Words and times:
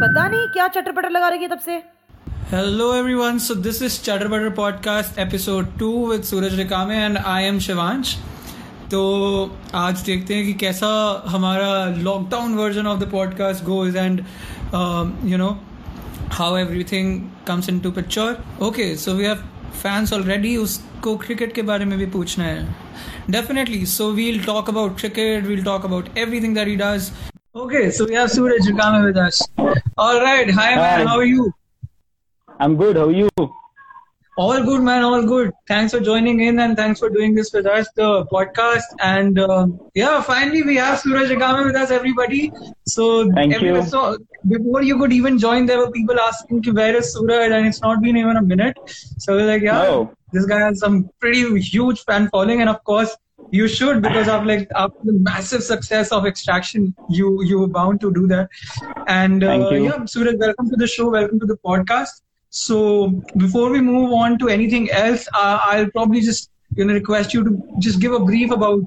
पता 0.00 0.26
नहीं 0.28 0.46
क्या 0.48 0.66
चटर 0.68 0.92
पटर 0.92 1.10
लगा 1.10 1.28
रही 1.28 1.42
है 1.42 1.48
तब 1.48 1.58
से 1.66 1.82
Hello 2.50 2.92
everyone, 2.92 3.38
so 3.40 3.54
this 3.54 3.78
is 3.82 3.94
Chatter 3.98 4.28
Butter 4.28 4.50
Podcast 4.50 5.16
episode 5.18 5.70
2 5.78 5.88
with 6.10 6.24
Suraj 6.24 6.52
Rikame 6.52 6.92
and 6.96 7.18
I 7.18 7.40
am 7.46 7.56
Shivansh. 7.58 8.12
तो 8.90 9.00
आज 9.74 10.00
देखते 10.06 10.34
हैं 10.34 10.44
कि 10.46 10.52
कैसा 10.54 10.88
हमारा 11.28 11.70
lockdown 12.02 12.54
version 12.54 12.86
of 12.86 12.98
the 13.00 13.10
podcast 13.12 13.64
goes 13.64 13.96
and 13.96 14.20
you 15.30 15.38
know 15.38 15.48
how 16.32 16.56
everything 16.56 17.20
comes 17.46 17.68
into 17.80 17.90
picture 17.90 18.36
okay 18.66 18.94
so 18.96 19.14
we 19.14 19.24
have 19.24 19.38
fans 19.82 20.12
already 20.12 20.56
उसको 20.56 21.16
cricket 21.24 21.52
के 21.54 21.62
बारे 21.70 21.84
में 21.84 21.98
भी 21.98 22.06
पूछना 22.14 22.44
है। 22.44 22.74
Definitely 23.30 23.84
so 23.86 24.10
we'll 24.12 24.42
talk 24.44 24.68
about 24.70 24.98
cricket 25.00 25.42
we 25.42 25.54
will 25.54 25.64
talk 25.64 25.84
about 25.84 26.18
everything 26.18 26.54
that 26.56 26.68
he 26.68 26.76
does 26.76 27.10
okay 27.62 27.90
so 27.90 28.04
we 28.04 28.14
have 28.14 28.26
Suraj 28.28 28.66
Jugam 28.66 29.04
with 29.04 29.18
us 29.18 29.42
alright 29.98 30.50
hi 30.58 30.76
man 30.76 31.06
how 31.08 31.18
are 31.20 31.26
you 31.26 31.50
I 32.48 32.66
am 32.66 32.76
good 32.76 32.98
how 32.98 33.08
are 33.08 33.14
you 33.14 33.28
All 34.38 34.62
good, 34.62 34.82
man. 34.82 35.02
All 35.02 35.22
good. 35.22 35.52
Thanks 35.66 35.92
for 35.94 36.00
joining 36.00 36.40
in 36.40 36.58
and 36.60 36.76
thanks 36.76 37.00
for 37.00 37.08
doing 37.08 37.34
this 37.34 37.52
with 37.54 37.64
us, 37.66 37.88
the 37.96 38.26
podcast. 38.26 38.82
And 39.02 39.38
um 39.38 39.80
yeah, 39.94 40.20
finally 40.20 40.62
we 40.62 40.76
have 40.76 40.98
Suraj 41.00 41.30
Rikame 41.30 41.64
with 41.66 41.76
us, 41.82 41.90
everybody. 41.90 42.52
So, 42.86 43.30
Thank 43.32 43.58
you. 43.62 43.82
so 43.82 44.18
before 44.46 44.82
you 44.82 44.98
could 44.98 45.12
even 45.14 45.38
join, 45.38 45.64
there 45.64 45.78
were 45.78 45.90
people 45.90 46.20
asking, 46.20 46.62
"Ki, 46.64 46.72
where 46.72 46.94
is 46.96 47.12
Suraj? 47.14 47.50
And 47.50 47.66
it's 47.66 47.80
not 47.80 48.02
been 48.02 48.18
even 48.24 48.36
a 48.36 48.42
minute. 48.42 48.76
So 49.24 49.36
we're 49.36 49.46
like, 49.52 49.62
yeah, 49.62 49.80
No. 49.84 50.12
this 50.32 50.44
guy 50.44 50.60
has 50.66 50.80
some 50.80 51.08
pretty 51.18 51.58
huge 51.70 52.04
fan 52.04 52.28
following. 52.28 52.60
And 52.60 52.68
of 52.74 52.84
course, 52.84 53.16
you 53.50 53.68
should 53.68 54.02
because 54.02 54.28
of 54.28 54.44
like 54.44 54.68
after 54.74 54.98
the 55.12 55.16
massive 55.30 55.62
success 55.62 56.12
of 56.12 56.26
Extraction, 56.26 56.94
you 57.08 57.32
you 57.54 57.58
were 57.64 57.72
bound 57.80 58.02
to 58.06 58.12
do 58.20 58.26
that. 58.36 58.48
And 59.06 59.42
uh, 59.54 59.70
yeah, 59.88 60.04
Suraj, 60.04 60.36
welcome 60.46 60.68
to 60.76 60.76
the 60.86 60.92
show. 60.98 61.08
Welcome 61.18 61.40
to 61.46 61.52
the 61.54 61.58
podcast. 61.72 62.22
So 62.56 63.08
before 63.36 63.70
we 63.70 63.82
move 63.82 64.12
on 64.12 64.38
to 64.38 64.48
anything 64.48 64.90
else, 64.90 65.28
uh, 65.34 65.58
I'll 65.62 65.90
probably 65.90 66.22
just 66.22 66.50
you 66.74 66.84
know 66.86 66.94
request 66.94 67.34
you 67.34 67.44
to 67.44 67.50
just 67.78 68.00
give 68.00 68.12
a 68.12 68.20
brief 68.20 68.50
about 68.50 68.80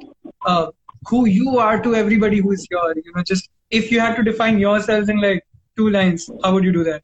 uh, 0.45 0.71
who 1.07 1.27
you 1.27 1.59
are 1.59 1.79
to 1.79 1.95
everybody 1.95 2.39
who 2.39 2.51
is 2.51 2.65
here. 2.69 2.93
You 2.95 3.13
know, 3.15 3.23
just 3.23 3.49
if 3.69 3.91
you 3.91 3.99
had 3.99 4.15
to 4.15 4.23
define 4.23 4.57
yourselves 4.57 5.09
in 5.09 5.21
like 5.21 5.45
two 5.77 5.89
lines, 5.91 6.29
how 6.43 6.53
would 6.53 6.63
you 6.63 6.71
do 6.71 6.83
that? 6.85 7.03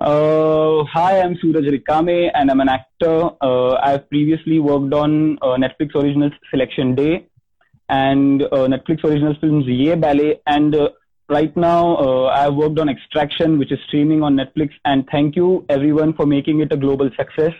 Uh, 0.00 0.82
hi, 0.92 1.20
I'm 1.20 1.36
Suraj 1.36 1.70
Rikame 1.76 2.30
and 2.34 2.50
I'm 2.50 2.60
an 2.60 2.68
actor. 2.68 3.30
Uh, 3.40 3.74
I've 3.74 4.08
previously 4.08 4.58
worked 4.58 4.92
on 4.92 5.38
uh, 5.42 5.54
Netflix 5.64 5.94
Originals 5.94 6.32
Selection 6.50 6.96
Day 6.96 7.26
and 7.88 8.42
uh, 8.42 8.66
Netflix 8.74 9.04
Original 9.04 9.36
films 9.40 9.66
Ye 9.68 9.94
Ballet. 9.94 10.40
And 10.48 10.74
uh, 10.74 10.88
right 11.28 11.56
now, 11.56 11.96
uh, 11.96 12.26
I've 12.26 12.54
worked 12.54 12.78
on 12.78 12.88
Extraction, 12.88 13.58
which 13.58 13.72
is 13.72 13.78
streaming 13.86 14.22
on 14.22 14.36
Netflix. 14.36 14.70
And 14.84 15.06
thank 15.10 15.36
you 15.36 15.64
everyone 15.68 16.14
for 16.14 16.26
making 16.26 16.60
it 16.60 16.72
a 16.72 16.76
global 16.76 17.10
success. 17.16 17.52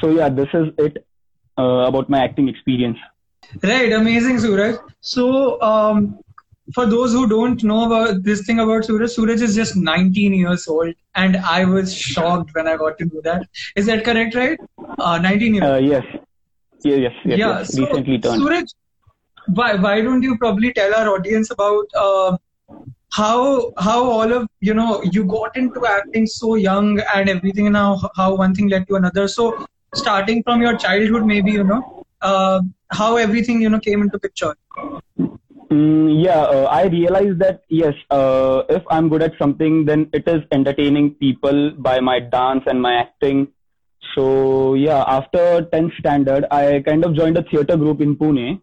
So 0.00 0.10
yeah, 0.10 0.28
this 0.28 0.48
is 0.54 0.68
it 0.78 1.06
uh, 1.58 1.86
about 1.86 2.08
my 2.08 2.22
acting 2.22 2.48
experience. 2.48 2.98
Right, 3.62 3.92
amazing, 3.92 4.38
Suraj. 4.40 4.76
So, 5.00 5.60
um, 5.62 6.18
for 6.74 6.84
those 6.84 7.12
who 7.12 7.28
don't 7.28 7.62
know 7.62 7.86
about 7.86 8.24
this 8.24 8.44
thing 8.44 8.58
about 8.58 8.84
Suraj, 8.84 9.10
Suraj 9.10 9.40
is 9.40 9.54
just 9.54 9.76
19 9.76 10.34
years 10.34 10.66
old, 10.66 10.92
and 11.14 11.36
I 11.36 11.64
was 11.64 11.94
shocked 11.94 12.50
when 12.54 12.66
I 12.66 12.76
got 12.76 12.98
to 12.98 13.04
know 13.04 13.20
that. 13.22 13.46
Is 13.76 13.86
that 13.86 14.04
correct, 14.04 14.34
right? 14.34 14.58
Uh, 14.98 15.18
19 15.18 15.54
years. 15.54 15.64
Uh, 15.64 15.76
yes. 15.76 16.04
Yeah, 16.82 16.96
yes, 16.96 17.12
yes, 17.24 17.38
yeah. 17.38 17.58
yes. 17.58 17.72
So, 17.72 17.82
Recently 17.82 18.18
turned. 18.18 18.42
Suraj, 18.42 18.64
why 19.54 19.76
why 19.76 20.00
don't 20.00 20.22
you 20.22 20.36
probably 20.38 20.72
tell 20.72 20.92
our 20.94 21.08
audience 21.08 21.50
about 21.50 21.84
uh, 21.94 22.36
how 23.12 23.72
how 23.78 23.98
all 24.04 24.32
of 24.32 24.48
you 24.60 24.74
know 24.74 25.02
you 25.12 25.24
got 25.24 25.56
into 25.56 25.86
acting 25.86 26.26
so 26.26 26.54
young 26.54 27.00
and 27.14 27.28
everything, 27.28 27.66
and 27.66 27.76
how 27.76 28.10
how 28.16 28.34
one 28.34 28.54
thing 28.54 28.68
led 28.68 28.86
to 28.88 28.96
another. 28.96 29.28
So, 29.28 29.66
starting 29.94 30.42
from 30.42 30.62
your 30.62 30.76
childhood, 30.76 31.24
maybe 31.24 31.52
you 31.52 31.64
know 31.64 32.04
uh, 32.20 32.60
how 32.90 33.16
everything 33.16 33.62
you 33.62 33.70
know 33.70 33.80
came 33.80 34.02
into 34.02 34.18
picture. 34.18 34.54
Mm, 35.70 36.24
yeah, 36.24 36.42
uh, 36.42 36.64
I 36.64 36.84
realized 36.86 37.38
that 37.40 37.62
yes, 37.68 37.94
uh, 38.10 38.62
if 38.68 38.82
I'm 38.90 39.08
good 39.08 39.22
at 39.22 39.32
something, 39.38 39.84
then 39.84 40.08
it 40.12 40.28
is 40.28 40.42
entertaining 40.52 41.14
people 41.14 41.72
by 41.72 42.00
my 42.00 42.20
dance 42.20 42.64
and 42.66 42.80
my 42.80 42.94
acting. 42.94 43.48
So 44.14 44.74
yeah, 44.74 45.04
after 45.06 45.62
10th 45.72 45.98
standard, 45.98 46.46
I 46.50 46.82
kind 46.86 47.04
of 47.04 47.14
joined 47.14 47.36
a 47.36 47.42
theater 47.42 47.76
group 47.76 48.00
in 48.00 48.16
Pune. 48.16 48.62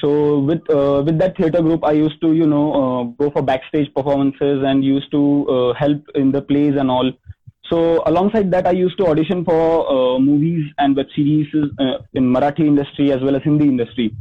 So 0.00 0.40
with 0.40 0.68
uh, 0.70 1.02
with 1.06 1.18
that 1.18 1.36
theater 1.36 1.62
group, 1.62 1.84
I 1.84 1.92
used 1.92 2.20
to 2.22 2.32
you 2.32 2.46
know 2.46 2.66
uh, 2.82 3.02
go 3.22 3.30
for 3.30 3.42
backstage 3.42 3.92
performances 3.94 4.62
and 4.66 4.84
used 4.84 5.10
to 5.12 5.46
uh, 5.48 5.74
help 5.74 6.02
in 6.14 6.32
the 6.32 6.42
plays 6.42 6.74
and 6.76 6.90
all. 6.90 7.12
So 7.70 8.02
alongside 8.06 8.50
that, 8.50 8.66
I 8.66 8.72
used 8.72 8.98
to 8.98 9.06
audition 9.06 9.44
for 9.44 9.88
uh, 9.88 10.18
movies 10.18 10.66
and 10.78 10.96
web 10.96 11.06
series 11.14 11.46
uh, 11.54 11.98
in 12.14 12.24
Marathi 12.24 12.60
industry 12.60 13.12
as 13.12 13.20
well 13.22 13.36
as 13.36 13.42
Hindi 13.44 13.66
industry. 13.66 14.14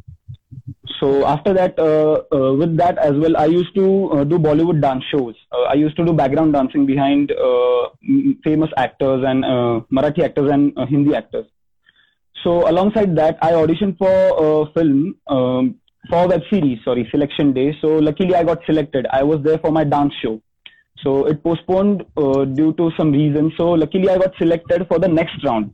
So 1.00 1.26
after 1.26 1.54
that, 1.54 1.80
uh, 1.80 2.54
with 2.54 2.78
that 2.78 3.00
as 3.00 3.14
well, 3.16 3.36
I 3.36 3.46
used 3.46 3.74
to 3.76 4.24
do 4.26 4.38
Bollywood 4.38 4.82
dance 4.82 5.04
shows. 5.12 5.34
I 5.68 5.74
used 5.74 5.98
to 5.98 6.06
do 6.06 6.14
background 6.14 6.54
dancing 6.54 6.86
behind 6.86 7.32
famous 8.44 8.70
actors 8.78 9.24
and 9.26 9.44
Marathi 9.92 10.24
actors 10.24 10.52
and 10.52 10.78
Hindi 10.88 11.16
actors. 11.16 11.48
So 12.44 12.70
alongside 12.70 13.16
that, 13.18 13.38
I 13.42 13.52
auditioned 13.52 13.98
for 13.98 14.10
a 14.10 14.72
film 14.74 15.16
um, 15.28 15.76
for 16.10 16.28
web 16.28 16.42
series. 16.52 16.80
Sorry, 16.84 17.08
selection 17.12 17.54
day. 17.54 17.76
So 17.82 17.88
luckily, 17.88 18.36
I 18.36 18.44
got 18.44 18.60
selected. 18.66 19.06
I 19.12 19.24
was 19.24 19.42
there 19.44 19.60
for 19.60 19.72
my 19.72 19.84
dance 19.84 20.14
show. 20.22 20.42
So 21.04 21.26
it 21.26 21.44
postponed 21.44 22.04
uh, 22.18 22.46
due 22.46 22.74
to 22.74 22.92
some 22.98 23.12
reason. 23.12 23.52
So 23.58 23.72
luckily, 23.72 24.10
I 24.10 24.18
got 24.18 24.34
selected 24.38 24.88
for 24.88 25.00
the 25.00 25.08
next 25.08 25.44
round. 25.44 25.74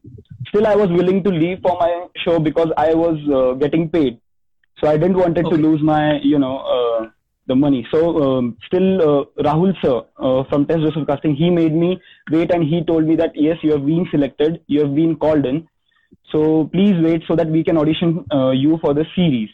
Still, 0.50 0.68
I 0.68 0.76
was 0.76 0.90
willing 0.90 1.24
to 1.24 1.30
leave 1.30 1.60
for 1.62 1.78
my 1.80 2.08
show 2.26 2.40
because 2.40 2.72
I 2.78 2.94
was 2.94 3.18
uh, 3.34 3.54
getting 3.54 3.90
paid. 3.90 4.20
So 4.82 4.90
I 4.90 4.98
didn't 4.98 5.18
wanted 5.18 5.46
Okay. 5.46 5.56
to 5.56 5.62
lose 5.62 5.82
my, 5.82 6.20
you 6.22 6.40
know, 6.40 6.58
uh, 6.60 7.10
the 7.48 7.56
money. 7.56 7.88
So 7.92 8.22
um, 8.24 8.58
still, 8.68 9.02
uh, 9.02 9.26
Rahul 9.42 9.74
sir 9.82 10.04
uh, 10.20 10.44
from 10.50 10.66
Tess 10.66 10.78
Joseph 10.80 11.08
Casting, 11.08 11.36
he 11.36 11.50
made 11.50 11.74
me 11.74 12.00
wait 12.32 12.52
and 12.52 12.64
he 12.64 12.84
told 12.84 13.06
me 13.06 13.16
that 13.16 13.32
yes, 13.36 13.58
you 13.64 13.72
have 13.72 13.86
been 13.86 14.08
selected, 14.12 14.62
you 14.68 14.82
have 14.82 14.94
been 14.94 15.16
called 15.16 15.46
in. 15.46 15.68
So 16.31 16.69
please 16.73 16.95
wait 17.03 17.23
so 17.29 17.37
that 17.37 17.49
we 17.49 17.63
can 17.63 17.77
audition 17.77 18.25
uh, 18.33 18.51
you 18.51 18.79
for 18.83 18.95
the 18.95 19.05
series. 19.15 19.51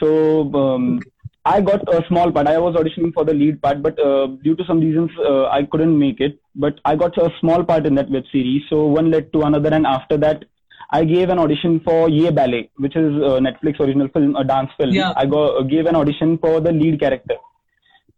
So 0.00 0.52
um, 0.54 1.00
I 1.44 1.60
got 1.60 1.82
a 1.92 2.04
small 2.08 2.30
part. 2.30 2.46
I 2.46 2.58
was 2.58 2.74
auditioning 2.74 3.12
for 3.14 3.24
the 3.24 3.34
lead 3.34 3.62
part, 3.62 3.82
but 3.82 3.98
uh, 3.98 4.26
due 4.42 4.54
to 4.56 4.64
some 4.64 4.80
reasons, 4.80 5.10
uh, 5.18 5.46
I 5.46 5.64
couldn't 5.64 5.98
make 5.98 6.20
it. 6.20 6.38
But 6.54 6.80
I 6.84 6.96
got 6.96 7.16
a 7.18 7.30
small 7.40 7.64
part 7.64 7.86
in 7.86 7.94
that 7.96 8.10
web 8.10 8.24
series. 8.30 8.62
So 8.68 8.86
one 8.86 9.10
led 9.10 9.32
to 9.32 9.42
another, 9.42 9.72
and 9.74 9.86
after 9.86 10.16
that, 10.18 10.44
I 10.90 11.04
gave 11.04 11.28
an 11.30 11.38
audition 11.38 11.80
for 11.80 12.08
Ye 12.08 12.30
Ballet, 12.30 12.70
which 12.76 12.96
is 12.96 13.14
a 13.16 13.40
Netflix 13.40 13.80
original 13.80 14.08
film, 14.08 14.36
a 14.36 14.44
dance 14.44 14.70
film. 14.76 14.90
Yeah. 14.90 15.12
I 15.16 15.26
got 15.26 15.68
gave 15.68 15.86
an 15.86 15.96
audition 15.96 16.38
for 16.38 16.60
the 16.60 16.72
lead 16.72 17.00
character. 17.00 17.34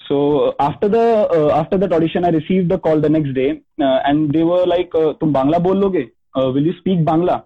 So 0.09 0.39
uh, 0.41 0.53
after 0.61 0.89
the 0.89 1.29
uh, 1.39 1.51
after 1.55 1.79
that 1.79 1.93
audition, 1.93 2.25
I 2.25 2.31
received 2.31 2.71
the 2.71 2.79
call 2.79 3.01
the 3.01 3.09
next 3.09 3.35
day, 3.35 3.63
uh, 3.81 4.01
and 4.05 4.33
they 4.33 4.43
were 4.43 4.67
like, 4.67 4.95
uh, 4.95 5.13
"तुम 5.21 5.33
बांग्ला 5.33 5.59
बोल 5.59 5.79
लोगे? 5.79 6.09
Uh, 6.39 6.51
will 6.53 6.67
you 6.67 6.75
speak 6.81 7.05
Bangla?" 7.05 7.43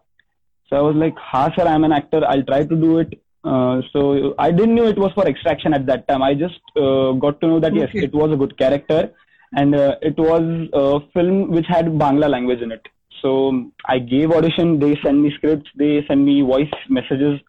So 0.69 0.77
I 0.77 0.81
was 0.81 0.95
like, 0.95 1.15
"Ha 1.17 1.51
sir, 1.55 1.67
I'm 1.67 1.83
an 1.83 1.91
actor. 1.91 2.21
I'll 2.27 2.43
try 2.43 2.63
to 2.63 2.75
do 2.75 2.99
it." 2.99 3.21
Uh, 3.43 3.81
so 3.93 4.35
I 4.37 4.51
didn't 4.51 4.75
know 4.75 4.87
it 4.87 4.97
was 4.97 5.11
for 5.13 5.27
extraction 5.27 5.73
at 5.73 5.85
that 5.87 6.07
time. 6.07 6.21
I 6.21 6.33
just 6.33 6.59
uh, 6.75 7.11
got 7.25 7.39
to 7.41 7.47
know 7.47 7.59
that 7.59 7.75
yes, 7.75 7.89
it 7.93 8.13
was 8.13 8.31
a 8.31 8.35
good 8.35 8.57
character, 8.57 9.11
and 9.53 9.75
uh, 9.75 9.95
it 10.01 10.17
was 10.17 10.43
a 10.73 10.99
film 11.13 11.51
which 11.51 11.67
had 11.67 11.85
Bangla 11.85 12.29
language 12.29 12.61
in 12.61 12.71
it. 12.71 12.87
So 13.21 13.71
I 13.85 13.99
gave 13.99 14.31
audition. 14.31 14.79
They 14.79 14.97
send 15.03 15.23
me 15.23 15.31
scripts. 15.35 15.69
They 15.75 16.05
send 16.07 16.25
me 16.25 16.41
voice 16.41 16.75
messages 16.89 17.39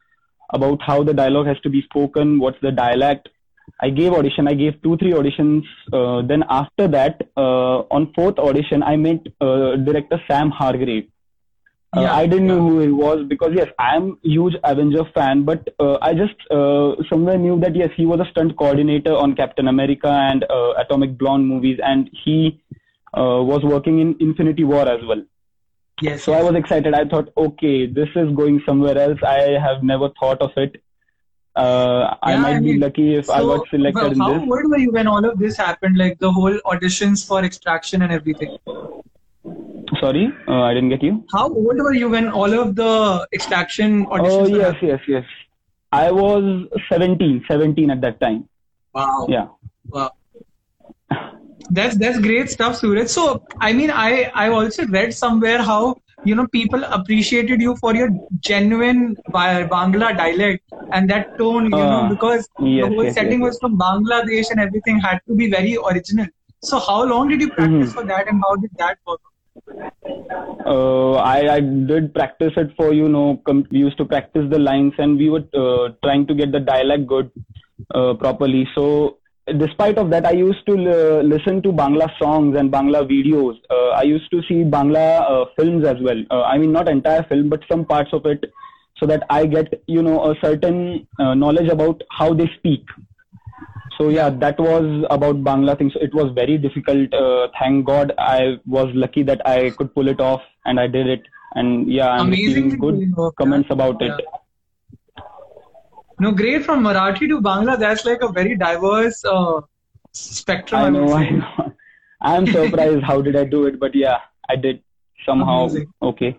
about 0.51 0.81
how 0.83 1.03
the 1.03 1.13
dialogue 1.13 1.47
has 1.47 1.61
to 1.61 1.69
be 1.69 1.83
spoken, 1.83 2.39
what's 2.39 2.61
the 2.63 2.73
dialect. 2.73 3.29
I 3.81 3.91
gave 3.91 4.13
audition. 4.13 4.49
I 4.49 4.55
gave 4.55 4.81
two, 4.83 4.97
three 4.97 5.13
auditions. 5.13 5.63
Uh, 5.93 6.27
then 6.27 6.43
after 6.49 6.89
that, 6.89 7.21
uh, 7.37 7.81
on 7.97 8.13
fourth 8.15 8.39
audition, 8.39 8.83
I 8.83 8.97
met 8.97 9.27
uh, 9.41 9.77
director 9.77 10.21
Sam 10.27 10.51
Hargrave. 10.51 11.09
Uh, 11.97 12.03
Yeah, 12.03 12.15
I 12.15 12.27
didn't 12.27 12.47
know 12.47 12.61
who 12.61 12.81
he 12.81 12.89
was 12.89 13.25
because 13.29 13.53
yes, 13.55 13.69
I 13.79 13.97
am 13.97 14.19
huge 14.23 14.55
Avenger 14.63 15.05
fan, 15.15 15.45
but 15.45 15.69
uh, 15.81 15.97
I 16.03 16.13
just 16.13 16.35
uh, 16.51 16.97
somewhere 17.09 17.39
knew 17.39 17.59
that 17.61 17.75
yes, 17.75 17.91
he 17.97 18.05
was 18.05 18.21
a 18.21 18.27
stunt 18.31 18.57
coordinator 18.59 19.15
on 19.15 19.35
Captain 19.35 19.69
America 19.69 20.09
and 20.09 20.45
uh, 20.51 20.75
Atomic 20.77 21.17
Blonde 21.17 21.47
movies, 21.47 21.79
and 21.83 22.11
he 22.25 22.61
uh, 23.17 23.41
was 23.53 23.63
working 23.63 24.01
in 24.01 24.17
Infinity 24.21 24.65
War 24.65 24.87
as 24.89 25.03
well. 25.07 25.23
Yes. 26.03 26.23
So 26.23 26.33
I 26.33 26.43
was 26.43 26.55
excited. 26.55 26.95
I 26.95 27.05
thought, 27.07 27.33
okay, 27.37 27.87
this 27.87 28.09
is 28.15 28.35
going 28.37 28.63
somewhere 28.67 28.99
else. 28.99 29.19
I 29.23 29.59
have 29.59 29.83
never 29.83 30.11
thought 30.21 30.41
of 30.43 30.53
it. 30.57 30.81
Uh, 31.57 32.15
I 32.23 32.37
might 32.37 32.57
I 32.57 32.61
be 32.61 32.79
lucky 32.79 33.17
if 33.17 33.29
I 33.29 33.41
got 33.41 33.67
selected 33.69 33.95
well, 33.95 34.13
in 34.13 34.19
this. 34.19 34.19
how 34.19 34.57
old 34.57 34.71
were 34.71 34.79
you 34.79 34.93
when 34.93 35.09
all 35.09 35.25
of 35.25 35.39
this 35.41 35.57
happened? 35.57 35.99
Like 35.99 36.19
the 36.21 36.31
whole 36.31 36.57
auditions 36.67 37.27
for 37.27 37.43
extraction 37.45 38.03
and 38.03 38.13
everything. 38.13 38.59
Sorry, 40.01 40.33
uh, 40.49 40.63
I 40.63 40.75
didn't 40.75 40.91
get 40.91 41.03
you. 41.03 41.25
How 41.33 41.49
old 41.49 41.79
were 41.79 41.95
you 41.95 42.09
when 42.11 42.29
all 42.29 42.53
of 42.59 42.75
the 42.77 43.27
extraction 43.33 44.07
Oh 44.19 44.47
auditions? 44.47 44.51
were 44.53 44.59
yes, 44.59 44.75
happening? 44.75 44.91
yes, 44.91 45.01
yes. 45.09 45.25
I 45.93 46.11
was 46.11 46.69
17, 46.91 47.45
17 47.49 47.91
at 47.91 48.01
that 48.03 48.21
time. 48.21 48.49
Wow. 48.95 49.27
Yeah. 49.29 49.49
Wow. 49.89 50.11
That's 51.71 51.97
that's 51.99 52.19
great 52.19 52.51
stuff, 52.51 52.77
Suraj. 52.77 53.09
So 53.09 53.43
I 53.61 53.73
mean, 53.73 53.91
I 53.91 54.31
I 54.35 54.49
also 54.49 54.87
read 54.87 55.13
somewhere 55.15 55.63
how 55.63 55.97
you 56.25 56.35
know 56.35 56.47
people 56.49 56.85
appreciated 56.99 57.61
you 57.61 57.77
for 57.77 57.95
your 57.95 58.09
genuine 58.41 59.17
Bangla 59.35 60.17
dialect 60.17 60.63
and 60.93 61.11
that 61.11 61.29
tone, 61.39 61.73
you 61.73 61.87
know, 61.87 62.03
Uh, 62.03 62.09
because 62.15 62.49
yes, 62.59 62.79
the 62.79 62.89
whole 62.89 63.09
yes, 63.09 63.17
setting 63.19 63.41
yes, 63.41 63.41
was 63.41 63.59
from 63.59 63.79
Bangladesh 63.79 64.51
and 64.51 64.61
everything 64.61 65.01
had 65.01 65.21
to 65.29 65.35
be 65.35 65.51
very 65.51 65.77
original. 65.91 66.27
So 66.61 66.79
how 66.79 67.03
long 67.05 67.29
did 67.29 67.41
you 67.41 67.51
practice 67.53 67.93
Mhm. 67.93 67.93
for 67.93 68.05
that, 68.05 68.29
and 68.29 68.43
how 68.49 68.57
did 68.57 68.71
that 68.79 68.99
work? 69.07 69.21
Uh, 70.67 71.13
I, 71.15 71.55
I 71.55 71.61
did 71.61 72.13
practice 72.15 72.53
it 72.57 72.71
for, 72.77 72.93
you 72.93 73.09
know, 73.09 73.41
com- 73.47 73.67
we 73.71 73.79
used 73.79 73.97
to 73.99 74.05
practice 74.05 74.45
the 74.51 74.59
lines 74.59 74.93
and 74.99 75.17
we 75.17 75.31
were 75.31 75.45
uh, 75.55 75.95
trying 76.03 76.27
to 76.27 76.35
get 76.35 76.53
the 76.53 76.61
dialect 76.61 77.07
good 77.07 77.31
uh, 77.95 78.15
properly. 78.15 78.69
So, 78.75 79.19
despite 79.59 79.97
of 79.97 80.11
that, 80.11 80.27
I 80.27 80.33
used 80.33 80.67
to 80.67 80.77
l- 80.77 81.23
listen 81.23 81.63
to 81.63 81.73
Bangla 81.73 82.11
songs 82.19 82.57
and 82.59 82.71
Bangla 82.71 83.09
videos. 83.09 83.57
Uh, 83.71 83.91
I 83.91 84.03
used 84.03 84.31
to 84.31 84.43
see 84.43 84.63
Bangla 84.65 85.23
uh, 85.31 85.45
films 85.59 85.87
as 85.87 85.97
well. 86.03 86.23
Uh, 86.31 86.43
I 86.43 86.59
mean, 86.59 86.73
not 86.73 86.89
entire 86.89 87.23
film, 87.25 87.49
but 87.49 87.61
some 87.71 87.85
parts 87.87 88.11
of 88.13 88.27
it 88.27 88.45
so 88.99 89.07
that 89.07 89.23
I 89.31 89.47
get, 89.47 89.83
you 89.87 90.03
know, 90.03 90.31
a 90.31 90.35
certain 90.45 91.07
knowledge 91.19 91.71
about 91.71 92.03
how 92.11 92.35
they 92.35 92.51
speak. 92.59 92.85
So 93.99 94.11
yeah, 94.11 94.31
that 94.31 94.59
was 94.61 95.05
about 95.11 95.43
Bangla 95.43 95.77
thing. 95.77 95.91
So 95.93 96.01
it 96.01 96.15
was 96.15 96.33
very 96.33 96.57
difficult. 96.57 97.13
Uh, 97.13 97.49
thank 97.59 97.85
God 97.85 98.13
I 98.17 98.59
was 98.65 98.95
lucky 98.95 99.25
that 99.25 99.45
I 99.47 99.71
could 99.71 99.93
pull 99.93 100.07
it 100.07 100.21
off 100.21 100.41
and 100.65 100.79
I 100.79 100.87
did 100.87 101.09
it. 101.09 101.23
And 101.55 101.91
yeah, 101.93 102.11
I'm 102.11 102.29
Amazing 102.29 102.65
receiving 102.65 102.79
good 102.79 103.17
work, 103.17 103.35
comments 103.37 103.67
yeah. 103.69 103.75
about 103.75 104.01
it. 104.01 104.13
No, 106.21 106.31
great 106.31 106.65
from 106.65 106.85
Marathi 106.85 107.29
to 107.29 107.41
Bangla. 107.41 107.79
That's 107.79 108.05
like 108.05 108.23
a 108.23 108.29
very 108.29 108.57
diverse 108.57 109.25
uh, 109.25 109.63
spectrum. 110.13 110.81
I 110.81 110.91
know. 110.91 111.13
I 111.23 111.31
know. 111.31 111.75
I'm 112.21 112.47
surprised 112.47 113.03
how 113.03 113.21
did 113.21 113.35
I 113.37 113.45
do 113.45 113.67
it, 113.67 113.81
but 113.81 113.95
yeah, 113.95 114.19
I 114.49 114.57
did 114.57 114.83
somehow. 115.27 115.65
Amazing. 115.65 115.93
Okay. 116.03 116.39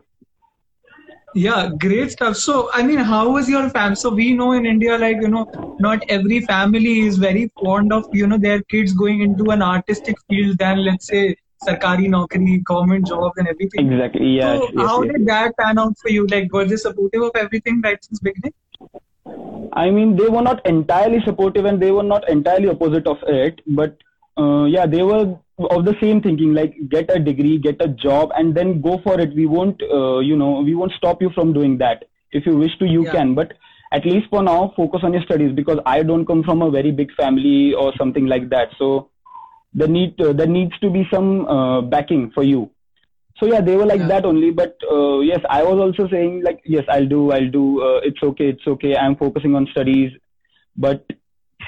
Yeah, 1.35 1.69
great 1.77 2.11
stuff. 2.11 2.37
So, 2.37 2.69
I 2.73 2.83
mean, 2.83 2.97
how 2.97 3.29
was 3.31 3.49
your 3.49 3.69
fam? 3.69 3.95
So, 3.95 4.09
we 4.09 4.33
know 4.33 4.53
in 4.53 4.65
India, 4.65 4.97
like, 4.97 5.17
you 5.21 5.27
know, 5.27 5.75
not 5.79 6.03
every 6.09 6.41
family 6.41 7.01
is 7.01 7.17
very 7.17 7.51
fond 7.61 7.93
of, 7.93 8.07
you 8.11 8.27
know, 8.27 8.37
their 8.37 8.61
kids 8.63 8.93
going 8.93 9.21
into 9.21 9.51
an 9.51 9.61
artistic 9.61 10.17
field 10.27 10.57
than, 10.57 10.83
let's 10.83 11.07
say, 11.07 11.35
sarkari 11.67 12.07
naukri, 12.07 12.63
government 12.63 13.07
jobs, 13.07 13.37
and 13.37 13.47
everything. 13.47 13.91
Exactly. 13.91 14.37
Yeah. 14.37 14.57
so, 14.57 14.69
yes, 14.73 14.87
how 14.87 15.03
yes. 15.03 15.13
did 15.13 15.27
that 15.27 15.57
pan 15.57 15.77
out 15.77 15.97
for 15.99 16.09
you? 16.09 16.25
Like, 16.27 16.51
were 16.51 16.65
they 16.65 16.77
supportive 16.77 17.21
of 17.21 17.31
everything 17.35 17.81
right 17.81 18.03
since 18.03 18.19
beginning? 18.19 18.53
I 19.73 19.91
mean, 19.91 20.15
they 20.15 20.27
were 20.27 20.41
not 20.41 20.65
entirely 20.65 21.21
supportive 21.23 21.65
and 21.65 21.81
they 21.81 21.91
were 21.91 22.03
not 22.03 22.27
entirely 22.27 22.69
opposite 22.69 23.05
of 23.05 23.17
it, 23.27 23.61
but 23.67 23.97
uh, 24.37 24.65
yeah, 24.65 24.85
they 24.85 25.03
were 25.03 25.37
of 25.59 25.85
the 25.85 25.95
same 26.01 26.21
thinking, 26.21 26.53
like 26.53 26.75
get 26.89 27.09
a 27.13 27.19
degree, 27.19 27.57
get 27.57 27.81
a 27.81 27.87
job, 27.87 28.31
and 28.35 28.55
then 28.55 28.81
go 28.81 28.99
for 29.03 29.19
it. 29.19 29.35
We 29.35 29.45
won't, 29.45 29.81
uh, 29.83 30.19
you 30.19 30.35
know, 30.35 30.61
we 30.61 30.75
won't 30.75 30.93
stop 30.93 31.21
you 31.21 31.29
from 31.35 31.53
doing 31.53 31.77
that. 31.79 32.05
If 32.31 32.45
you 32.45 32.57
wish 32.57 32.77
to, 32.79 32.85
you 32.85 33.03
Yeah. 33.03 33.11
can, 33.11 33.35
but 33.35 33.53
at 33.91 34.05
least 34.05 34.29
for 34.29 34.43
now, 34.43 34.73
focus 34.75 35.01
on 35.03 35.13
your 35.13 35.23
studies 35.23 35.51
because 35.53 35.79
I 35.85 36.03
don't 36.03 36.25
come 36.25 36.43
from 36.43 36.61
a 36.61 36.69
very 36.71 36.91
big 36.91 37.11
family 37.15 37.73
or 37.73 37.93
something 37.97 38.27
like 38.27 38.49
that. 38.49 38.69
So 38.77 39.09
there 39.73 39.87
need 39.87 40.19
uh, 40.21 40.33
there 40.33 40.47
needs 40.47 40.77
to 40.79 40.89
be 40.89 41.07
some 41.11 41.45
uh, 41.47 41.81
backing 41.81 42.31
for 42.31 42.43
you. 42.43 42.69
So 43.37 43.45
yeah, 43.47 43.61
they 43.61 43.75
were 43.75 43.85
like 43.85 44.01
Yeah. 44.01 44.07
that 44.09 44.25
only. 44.25 44.51
But 44.51 44.77
uh, 44.91 45.19
yes, 45.21 45.39
I 45.49 45.63
was 45.63 45.79
also 45.79 46.09
saying 46.09 46.43
like, 46.43 46.61
yes, 46.65 46.83
I'll 46.89 47.07
do, 47.07 47.31
I'll 47.31 47.49
do. 47.49 47.81
Uh, 47.81 47.99
it's 48.03 48.21
okay, 48.21 48.49
it's 48.49 48.67
okay. 48.67 48.95
I'm 48.95 49.15
focusing 49.15 49.55
on 49.55 49.67
studies, 49.71 50.11
but 50.75 51.05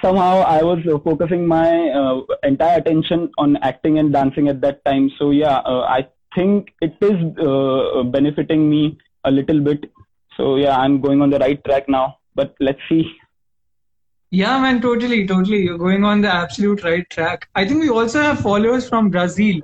somehow 0.02 0.42
I 0.42 0.64
was 0.64 0.80
uh, 0.88 0.98
focusing 1.00 1.48
my 1.48 1.90
uh, 1.90 2.22
entire 2.44 2.80
attention 2.80 3.32
on 3.38 3.58
acting 3.58 4.00
and 4.00 4.12
dancing 4.12 4.48
at 4.48 4.62
that 4.62 4.84
time. 4.86 5.10
So 5.18 5.32
yeah, 5.32 5.58
uh, 5.60 5.82
I 5.82 6.08
think 6.36 6.74
it 6.82 6.96
is 7.02 7.18
uh, 7.38 8.04
benefiting 8.04 8.70
me 8.70 8.98
a 9.24 9.32
little 9.32 9.60
bit. 9.60 9.92
So 10.38 10.56
yeah, 10.56 10.78
I'm 10.78 11.02
going 11.02 11.22
on 11.22 11.30
the 11.30 11.40
right 11.40 11.64
track 11.64 11.88
now. 11.88 12.18
But 12.36 12.56
let's 12.60 12.80
see. 12.90 13.12
Yeah, 14.32 14.60
man, 14.62 14.82
totally, 14.82 15.28
totally. 15.28 15.64
You're 15.64 15.78
going 15.78 16.06
on 16.06 16.22
the 16.22 16.34
absolute 16.34 16.84
right 16.84 17.08
track. 17.10 17.50
I 17.56 17.68
think 17.68 17.82
we 17.82 17.90
also 17.90 18.22
have 18.22 18.40
followers 18.40 18.88
from 18.88 19.10
Brazil. 19.10 19.62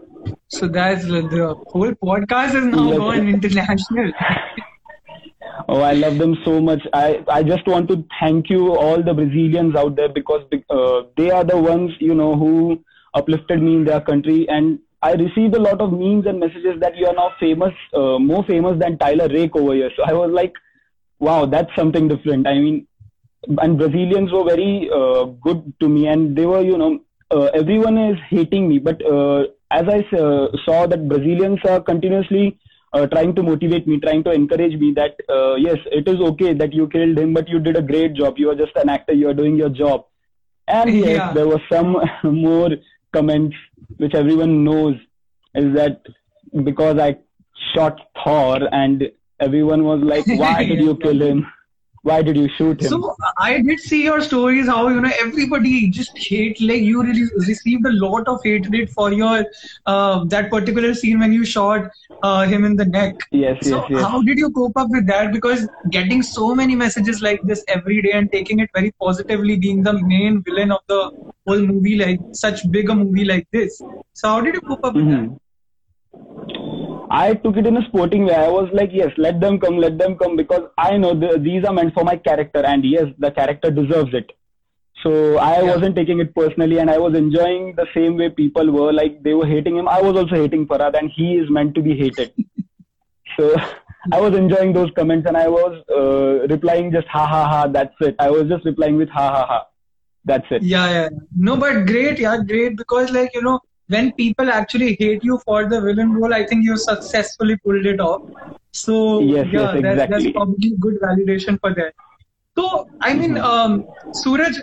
So 0.49 0.67
that's 0.67 1.05
the 1.05 1.55
whole 1.67 1.91
podcast 1.93 2.55
is 2.55 2.65
now 2.65 2.97
gone 2.97 3.27
international. 3.29 4.11
Oh, 5.67 5.81
I 5.81 5.93
love 5.93 6.17
them 6.17 6.37
so 6.45 6.61
much. 6.61 6.81
I, 6.93 7.23
I 7.27 7.43
just 7.43 7.67
want 7.67 7.89
to 7.89 8.05
thank 8.19 8.49
you, 8.49 8.75
all 8.75 9.01
the 9.01 9.13
Brazilians 9.13 9.75
out 9.75 9.95
there, 9.95 10.09
because 10.09 10.43
uh, 10.69 11.01
they 11.17 11.31
are 11.31 11.43
the 11.43 11.57
ones, 11.57 11.91
you 11.99 12.13
know, 12.13 12.35
who 12.35 12.83
uplifted 13.13 13.61
me 13.61 13.75
in 13.75 13.85
their 13.85 14.01
country. 14.01 14.47
And 14.49 14.79
I 15.01 15.13
received 15.13 15.55
a 15.55 15.59
lot 15.59 15.81
of 15.81 15.91
memes 15.91 16.25
and 16.25 16.39
messages 16.39 16.79
that 16.81 16.95
you 16.95 17.07
are 17.07 17.13
now 17.13 17.33
famous, 17.39 17.73
uh, 17.93 18.19
more 18.19 18.43
famous 18.45 18.79
than 18.79 18.97
Tyler 18.97 19.27
Rake 19.27 19.55
over 19.55 19.73
here. 19.73 19.91
So 19.95 20.03
I 20.03 20.13
was 20.13 20.31
like, 20.31 20.53
wow, 21.19 21.45
that's 21.45 21.75
something 21.75 22.07
different. 22.07 22.47
I 22.47 22.53
mean, 22.55 22.87
and 23.59 23.77
Brazilians 23.77 24.31
were 24.31 24.43
very 24.43 24.89
uh, 24.93 25.25
good 25.25 25.73
to 25.79 25.89
me, 25.89 26.07
and 26.07 26.35
they 26.35 26.45
were, 26.45 26.61
you 26.61 26.77
know, 26.77 26.99
uh, 27.31 27.45
everyone 27.53 27.97
is 27.97 28.17
hating 28.29 28.67
me. 28.67 28.79
But 28.79 29.03
uh, 29.05 29.45
as 29.71 29.85
I 29.87 29.99
uh, 30.15 30.47
saw 30.65 30.87
that 30.87 31.07
Brazilians 31.07 31.59
are 31.67 31.81
continuously 31.81 32.59
uh, 32.93 33.05
trying 33.07 33.35
to 33.35 33.43
motivate 33.43 33.87
me, 33.87 33.99
trying 33.99 34.23
to 34.23 34.31
encourage 34.31 34.75
me 34.79 34.93
that 34.93 35.15
uh, 35.29 35.55
yes, 35.55 35.77
it 35.91 36.07
is 36.07 36.19
okay 36.19 36.53
that 36.53 36.73
you 36.73 36.87
killed 36.87 37.17
him, 37.17 37.33
but 37.33 37.47
you 37.49 37.59
did 37.59 37.75
a 37.77 37.81
great 37.81 38.13
job. 38.13 38.37
You 38.37 38.49
are 38.51 38.55
just 38.55 38.75
an 38.75 38.89
actor. 38.89 39.13
You 39.13 39.29
are 39.29 39.33
doing 39.33 39.57
your 39.57 39.69
job. 39.69 40.05
And 40.67 40.93
yes, 40.93 41.07
Yeah. 41.17 41.33
there 41.33 41.47
were 41.47 41.61
some 41.71 41.97
more 42.23 42.69
comments 43.13 43.55
which 43.97 44.13
everyone 44.15 44.63
knows 44.63 44.95
is 45.55 45.73
that 45.75 46.01
because 46.63 46.99
I 46.99 47.17
shot 47.73 47.99
Thor 48.23 48.59
and 48.71 49.03
everyone 49.39 49.83
was 49.83 50.01
like, 50.03 50.25
why 50.41 50.63
did 50.63 50.79
you 50.79 50.95
kill 50.97 51.21
him? 51.21 51.45
Why 52.07 52.21
did 52.21 52.37
you 52.37 52.47
shoot 52.57 52.81
him? 52.81 52.91
So 52.91 53.15
I 53.37 53.61
did 53.61 53.79
see 53.79 54.03
your 54.03 54.21
stories 54.21 54.67
how 54.67 54.87
you 54.87 55.01
know 55.01 55.11
everybody 55.21 55.89
just 55.89 56.17
hate 56.27 56.61
like 56.61 56.81
you 56.81 57.03
really 57.03 57.25
received 57.47 57.85
a 57.85 57.91
lot 58.03 58.27
of 58.33 58.39
hatred 58.43 58.89
for 58.91 59.11
your 59.11 59.45
uh, 59.85 60.23
that 60.35 60.49
particular 60.49 60.93
scene 60.93 61.19
when 61.19 61.33
you 61.33 61.45
shot 61.45 61.89
uh, 62.23 62.45
him 62.45 62.63
in 62.63 62.75
the 62.77 62.85
neck. 62.85 63.27
yes, 63.31 63.57
So 63.61 63.81
yes, 63.81 63.83
yes. 63.89 64.07
how 64.13 64.21
did 64.21 64.37
you 64.37 64.51
cope 64.51 64.77
up 64.77 64.89
with 64.89 65.07
that? 65.07 65.33
Because 65.33 65.67
getting 65.89 66.23
so 66.23 66.53
many 66.55 66.75
messages 66.75 67.21
like 67.21 67.41
this 67.43 67.63
every 67.67 68.01
day 68.01 68.11
and 68.13 68.31
taking 68.31 68.59
it 68.59 68.69
very 68.73 68.93
positively, 69.01 69.57
being 69.57 69.83
the 69.83 69.93
main 69.93 70.41
villain 70.43 70.71
of 70.71 70.79
the 70.87 71.11
whole 71.45 71.59
movie, 71.73 71.97
like 71.97 72.19
such 72.31 72.69
big 72.71 72.89
a 72.89 72.95
movie 72.95 73.25
like 73.25 73.47
this. 73.51 73.81
So 74.13 74.29
how 74.29 74.41
did 74.41 74.55
you 74.55 74.61
cope 74.61 74.85
up 74.85 74.95
with 74.95 75.09
that? 75.09 75.29
I 77.09 77.33
took 77.33 77.57
it 77.57 77.65
in 77.67 77.77
a 77.77 77.85
sporting 77.87 78.25
way. 78.25 78.35
I 78.35 78.47
was 78.49 78.69
like, 78.73 78.89
yes, 78.93 79.11
let 79.17 79.39
them 79.39 79.59
come, 79.59 79.77
let 79.77 79.97
them 79.97 80.17
come, 80.17 80.35
because 80.35 80.63
I 80.77 80.97
know 80.97 81.13
the, 81.13 81.37
these 81.39 81.63
are 81.65 81.73
meant 81.73 81.93
for 81.93 82.03
my 82.03 82.15
character, 82.17 82.65
and 82.65 82.83
yes, 82.85 83.05
the 83.19 83.31
character 83.31 83.71
deserves 83.71 84.13
it. 84.13 84.31
So 85.03 85.37
I 85.37 85.61
Yeah. 85.61 85.75
wasn't 85.75 85.95
taking 85.95 86.19
it 86.19 86.33
personally, 86.35 86.79
and 86.79 86.89
I 86.89 86.97
was 86.97 87.15
enjoying 87.15 87.73
the 87.75 87.87
same 87.93 88.17
way 88.17 88.29
people 88.29 88.71
were. 88.71 88.91
Like 88.91 89.21
they 89.23 89.33
were 89.33 89.45
hating 89.45 89.77
him. 89.77 89.87
I 89.87 90.01
was 90.01 90.15
also 90.17 90.35
hating 90.35 90.67
Farhad, 90.67 90.97
and 90.97 91.11
he 91.15 91.35
is 91.35 91.49
meant 91.49 91.75
to 91.75 91.81
be 91.81 91.95
hated. 91.97 92.33
so 93.37 93.55
I 94.11 94.19
was 94.19 94.35
enjoying 94.35 94.73
those 94.73 94.89
comments, 94.95 95.27
and 95.27 95.37
I 95.37 95.47
was 95.47 95.83
uh, 96.01 96.47
replying 96.53 96.91
just 96.91 97.07
ha 97.07 97.25
ha 97.27 97.45
ha. 97.47 97.67
That's 97.67 97.93
it. 98.01 98.15
I 98.19 98.29
was 98.31 98.47
just 98.47 98.65
replying 98.65 98.97
with 98.97 99.09
ha 99.09 99.29
ha 99.37 99.45
ha. 99.45 99.67
That's 100.25 100.47
it. 100.51 100.63
Yeah, 100.63 100.89
yeah. 100.89 101.09
No, 101.35 101.55
but 101.55 101.85
great, 101.85 102.19
yeah, 102.19 102.37
great. 102.37 102.75
Because 102.75 103.11
like 103.11 103.33
you 103.33 103.41
know, 103.41 103.59
when 103.87 104.11
people 104.13 104.49
actually 104.49 104.95
hate 104.99 105.23
you 105.23 105.39
for 105.45 105.67
the 105.69 105.81
villain 105.81 106.13
role, 106.13 106.33
I 106.33 106.45
think 106.45 106.63
you 106.65 106.77
successfully 106.77 107.57
pulled 107.57 107.85
it 107.85 107.99
off. 107.99 108.21
So 108.71 109.27
Yes, 109.33 109.47
yeah, 109.51 109.73
yes, 109.73 109.73
that, 109.81 110.01
that's 110.07 110.27
exactly. 110.27 110.33
probably 110.33 110.73
good 110.79 110.99
validation 111.01 111.59
for 111.59 111.73
that. 111.75 111.93
So 112.57 112.85
I 113.01 113.13
mean, 113.15 113.37
Mm-hmm. 113.37 113.43
um, 113.43 113.85
Suraj, 114.11 114.57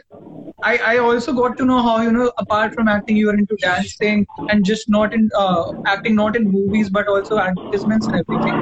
I, 0.62 0.78
I 0.78 0.98
also 0.98 1.32
got 1.32 1.56
to 1.58 1.64
know 1.64 1.82
how 1.82 2.00
you 2.00 2.12
know 2.12 2.32
apart 2.38 2.74
from 2.74 2.88
acting, 2.88 3.16
you 3.16 3.30
are 3.30 3.34
into 3.34 3.56
dancing 3.60 4.26
and 4.48 4.64
just 4.64 4.88
not 4.88 5.14
in 5.14 5.28
uh, 5.36 5.64
acting, 5.86 6.14
not 6.16 6.36
in 6.36 6.50
movies, 6.50 6.90
but 6.90 7.08
also 7.08 7.38
advertisements 7.38 8.08
and 8.08 8.20
everything. 8.20 8.58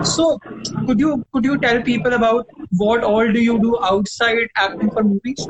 So 0.00 0.38
could 0.86 0.98
you 1.00 1.24
could 1.32 1.44
you 1.44 1.58
tell 1.58 1.82
people 1.82 2.12
about 2.14 2.46
what 2.76 3.02
all 3.04 3.30
do 3.32 3.40
you 3.40 3.58
do 3.60 3.78
outside 3.84 4.48
acting 4.56 4.90
for 4.90 5.02
movies? 5.04 5.48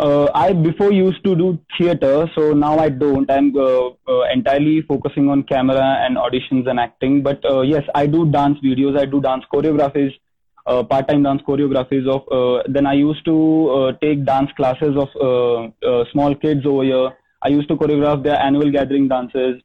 Uh, 0.00 0.28
I 0.34 0.52
before 0.52 0.92
used 0.92 1.24
to 1.24 1.34
do 1.34 1.58
theater, 1.78 2.30
so 2.34 2.52
now 2.52 2.78
I 2.78 2.88
don't. 2.88 3.30
I'm 3.30 3.56
uh, 3.56 3.88
uh, 4.08 4.22
entirely 4.32 4.82
focusing 4.82 5.28
on 5.28 5.42
camera 5.44 6.04
and 6.04 6.16
auditions 6.16 6.68
and 6.68 6.78
acting. 6.78 7.22
But 7.22 7.44
uh, 7.44 7.62
yes, 7.62 7.82
I 7.94 8.06
do 8.06 8.30
dance 8.30 8.58
videos. 8.64 8.98
I 8.98 9.04
do 9.04 9.20
dance 9.20 9.44
choreographies, 9.52 10.12
uh, 10.66 10.82
part-time 10.82 11.22
dance 11.22 11.42
choreographies 11.46 12.08
of. 12.08 12.22
Uh, 12.30 12.62
then 12.68 12.86
I 12.86 12.94
used 12.94 13.24
to 13.26 13.92
take 14.00 14.24
dance 14.24 14.50
classes 14.56 14.96
of 14.96 15.08
small 16.12 16.34
kids 16.34 16.66
over 16.66 16.84
here. 16.84 17.10
I 17.42 17.48
used 17.48 17.68
to 17.68 17.76
choreograph 17.76 18.22
their 18.22 18.40
annual 18.40 18.70
gathering 18.70 19.08
dances. 19.08 19.62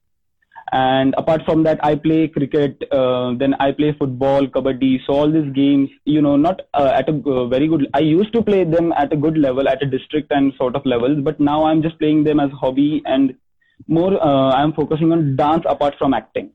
And 0.72 1.16
apart 1.18 1.44
from 1.46 1.64
that, 1.64 1.84
I 1.84 1.96
play 1.96 2.28
cricket. 2.28 2.84
Uh, 2.92 3.34
then 3.34 3.56
I 3.60 3.72
play 3.72 3.96
football, 3.98 4.46
kabaddi. 4.48 5.00
So 5.06 5.14
all 5.14 5.32
these 5.32 5.52
games, 5.54 5.90
you 6.06 6.22
know, 6.22 6.36
not 6.36 6.62
uh, 6.74 6.92
at 6.94 7.10
a 7.10 7.14
uh, 7.26 7.48
very 7.48 7.68
good. 7.68 7.88
I 7.94 8.00
used 8.00 8.34
to 8.34 8.44
play 8.44 8.64
them 8.64 8.94
at 8.94 9.12
a 9.12 9.18
good 9.18 9.38
level, 9.38 9.68
at 9.68 9.82
a 9.82 9.86
district 9.86 10.32
and 10.32 10.54
sort 10.58 10.76
of 10.76 10.86
levels. 10.86 11.24
But 11.24 11.40
now 11.40 11.66
I'm 11.66 11.82
just 11.82 11.98
playing 11.98 12.24
them 12.24 12.40
as 12.40 12.52
hobby 12.52 13.02
and 13.06 13.36
more. 13.88 14.24
Uh, 14.24 14.52
I'm 14.52 14.74
focusing 14.74 15.12
on 15.12 15.36
dance 15.36 15.64
apart 15.68 15.96
from 15.98 16.14
acting. 16.14 16.52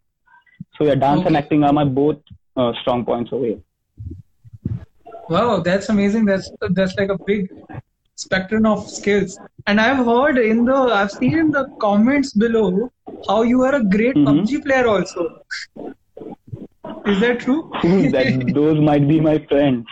So 0.79 0.85
yeah, 0.85 0.95
dance 0.95 1.23
and 1.27 1.37
acting 1.37 1.65
are 1.65 1.73
my 1.73 1.85
both 1.85 2.19
uh, 2.57 2.73
strong 2.81 3.05
points 3.05 3.33
over 3.33 3.47
here. 3.47 3.61
Wow, 5.29 5.61
that's 5.61 5.89
amazing. 5.89 6.27
That's 6.27 6.51
that's 6.71 6.95
like 6.97 7.09
a 7.09 7.19
big 7.19 7.51
spectrum 8.17 8.67
of 8.67 8.89
skills. 8.89 9.39
And 9.67 9.81
I've 9.81 10.05
heard 10.05 10.39
in 10.39 10.65
the 10.65 10.75
I've 10.75 11.11
seen 11.13 11.39
in 11.39 11.51
the 11.51 11.65
comments 11.81 12.33
below 12.33 12.91
how 13.29 13.43
you 13.43 13.63
are 13.63 13.75
a 13.77 13.85
great 13.85 14.15
Mhm. 14.17 14.43
PUBG 14.43 14.65
player 14.65 14.87
also. 14.89 15.29
Is 17.07 17.21
that 17.21 17.41
true? 17.41 17.71
that 18.17 18.53
those 18.55 18.81
might 18.81 19.07
be 19.09 19.21
my 19.21 19.39
friends. 19.49 19.87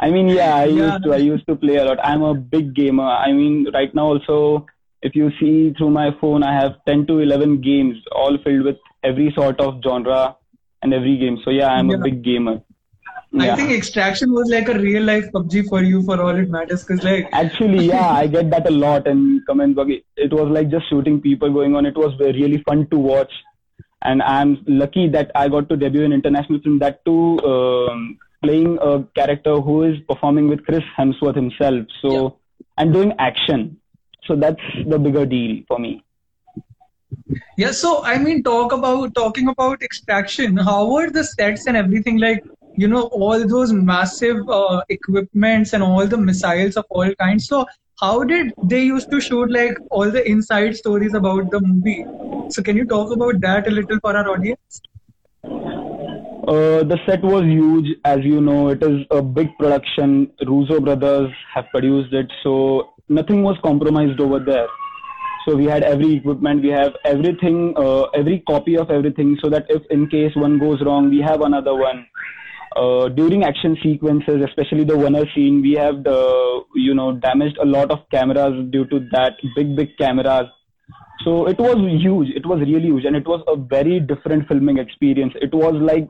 I 0.00 0.10
mean, 0.10 0.28
yeah, 0.28 0.54
I 0.56 0.64
Yeah. 0.64 0.84
used 0.84 1.04
to. 1.04 1.12
I 1.14 1.18
used 1.24 1.46
to 1.48 1.56
play 1.56 1.76
a 1.76 1.84
lot. 1.84 1.98
I'm 2.12 2.22
a 2.22 2.34
big 2.34 2.74
gamer. 2.74 3.10
I 3.26 3.32
mean, 3.32 3.68
right 3.74 3.94
now 3.94 4.06
also, 4.14 4.66
if 5.02 5.14
you 5.14 5.30
see 5.40 5.72
through 5.78 5.90
my 5.90 6.10
phone, 6.20 6.42
I 6.42 6.54
have 6.60 6.76
10 6.86 7.06
to 7.06 7.18
11 7.26 7.60
games, 7.60 7.96
all 8.22 8.38
filled 8.46 8.64
with 8.70 8.78
every 9.02 9.32
sort 9.38 9.60
of 9.60 9.80
genre 9.86 10.36
and 10.82 10.94
every 10.94 11.16
game. 11.24 11.38
So 11.44 11.50
yeah, 11.50 11.68
I'm 11.68 11.90
Yeah. 11.90 11.96
a 12.00 12.04
big 12.08 12.22
gamer. 12.30 12.56
I 13.40 13.56
think 13.56 13.70
extraction 13.70 14.32
was 14.32 14.48
like 14.48 14.68
a 14.68 14.78
real 14.78 15.02
life 15.02 15.30
PUBG 15.32 15.68
for 15.68 15.82
you 15.82 16.02
for 16.02 16.20
all 16.20 16.36
it 16.36 16.48
matters. 16.48 16.84
Cause 16.84 17.02
like 17.02 17.28
Actually, 17.32 17.86
yeah, 17.92 18.08
I 18.08 18.26
get 18.26 18.50
that 18.50 18.68
a 18.68 18.70
lot 18.70 19.06
in 19.06 19.42
comment 19.46 19.76
box. 19.76 19.90
It 20.16 20.32
was 20.32 20.48
like 20.50 20.70
just 20.70 20.88
shooting 20.88 21.20
people 21.20 21.52
going 21.52 21.74
on. 21.74 21.86
It 21.86 21.96
was 21.96 22.18
really 22.20 22.62
fun 22.62 22.86
to 22.90 22.98
watch, 22.98 23.32
and 24.02 24.22
I'm 24.22 24.62
lucky 24.66 25.08
that 25.08 25.30
I 25.34 25.48
got 25.48 25.68
to 25.70 25.76
debut 25.76 26.02
in 26.02 26.12
international 26.12 26.60
film. 26.60 26.78
That 26.78 27.04
too, 27.04 27.38
um, 27.40 28.18
playing 28.42 28.78
a 28.80 29.02
character 29.16 29.60
who 29.60 29.82
is 29.84 29.98
performing 30.08 30.48
with 30.48 30.64
Chris 30.64 30.84
Hemsworth 30.98 31.36
himself. 31.36 31.86
So, 32.02 32.38
and 32.78 32.92
doing 32.92 33.12
action. 33.18 33.80
So 34.26 34.36
that's 34.36 34.62
the 34.86 34.98
bigger 34.98 35.26
deal 35.26 35.62
for 35.68 35.78
me. 35.78 36.02
Yeah, 37.56 37.70
so 37.70 38.04
I 38.04 38.18
mean, 38.18 38.42
talk 38.42 38.72
about 38.72 39.14
talking 39.14 39.48
about 39.48 39.82
extraction. 39.82 40.56
How 40.56 40.90
were 40.92 41.10
the 41.10 41.24
sets 41.24 41.66
and 41.66 41.76
everything? 41.76 42.18
Like, 42.18 42.44
you 42.76 42.88
know, 42.88 43.02
all 43.02 43.46
those 43.46 43.72
massive 43.72 44.48
uh, 44.48 44.82
equipments 44.88 45.72
and 45.72 45.82
all 45.82 46.06
the 46.06 46.16
missiles 46.16 46.76
of 46.76 46.84
all 46.90 47.14
kinds. 47.14 47.46
So, 47.46 47.66
how 48.00 48.24
did 48.24 48.52
they 48.64 48.82
used 48.82 49.10
to 49.10 49.20
shoot 49.20 49.50
like 49.50 49.76
all 49.90 50.10
the 50.10 50.28
inside 50.28 50.76
stories 50.76 51.14
about 51.14 51.50
the 51.50 51.60
movie? 51.60 52.04
So, 52.50 52.62
can 52.62 52.76
you 52.76 52.84
talk 52.84 53.12
about 53.12 53.40
that 53.40 53.68
a 53.68 53.70
little 53.70 53.98
for 54.00 54.16
our 54.16 54.28
audience? 54.28 54.80
Uh, 56.46 56.82
the 56.84 56.98
set 57.06 57.22
was 57.22 57.44
huge, 57.44 57.96
as 58.04 58.18
you 58.22 58.40
know. 58.40 58.68
It 58.68 58.82
is 58.82 59.06
a 59.10 59.22
big 59.22 59.56
production. 59.58 60.30
Russo 60.46 60.80
brothers 60.80 61.32
have 61.54 61.66
produced 61.70 62.12
it, 62.12 62.30
so 62.42 62.90
nothing 63.08 63.42
was 63.42 63.56
compromised 63.62 64.20
over 64.20 64.38
there. 64.40 64.66
So 65.46 65.54
we 65.54 65.66
had 65.66 65.82
every 65.82 66.14
equipment, 66.14 66.62
we 66.62 66.70
have 66.70 66.94
everything, 67.04 67.74
uh, 67.76 68.04
every 68.14 68.40
copy 68.40 68.76
of 68.76 68.90
everything, 68.90 69.38
so 69.42 69.50
that 69.50 69.66
if 69.68 69.82
in 69.90 70.08
case 70.08 70.34
one 70.34 70.58
goes 70.58 70.82
wrong, 70.82 71.10
we 71.10 71.20
have 71.20 71.42
another 71.42 71.74
one. 71.74 72.06
Uh, 72.76 73.08
during 73.08 73.44
action 73.44 73.76
sequences, 73.82 74.42
especially 74.44 74.84
the 74.84 74.96
winner 74.96 75.24
scene, 75.34 75.62
we 75.62 75.72
have 75.72 76.02
the, 76.02 76.64
you 76.74 76.94
know, 76.94 77.12
damaged 77.12 77.56
a 77.58 77.64
lot 77.64 77.90
of 77.90 77.98
cameras 78.10 78.52
due 78.70 78.84
to 78.86 78.98
that 79.12 79.34
big, 79.54 79.76
big 79.76 79.96
cameras. 79.96 80.46
So 81.24 81.46
it 81.46 81.58
was 81.58 81.76
huge. 82.02 82.30
It 82.34 82.44
was 82.44 82.58
really 82.60 82.86
huge, 82.86 83.04
and 83.04 83.14
it 83.14 83.26
was 83.26 83.42
a 83.46 83.56
very 83.56 84.00
different 84.00 84.48
filming 84.48 84.78
experience. 84.78 85.32
It 85.40 85.54
was 85.54 85.74
like, 85.74 86.08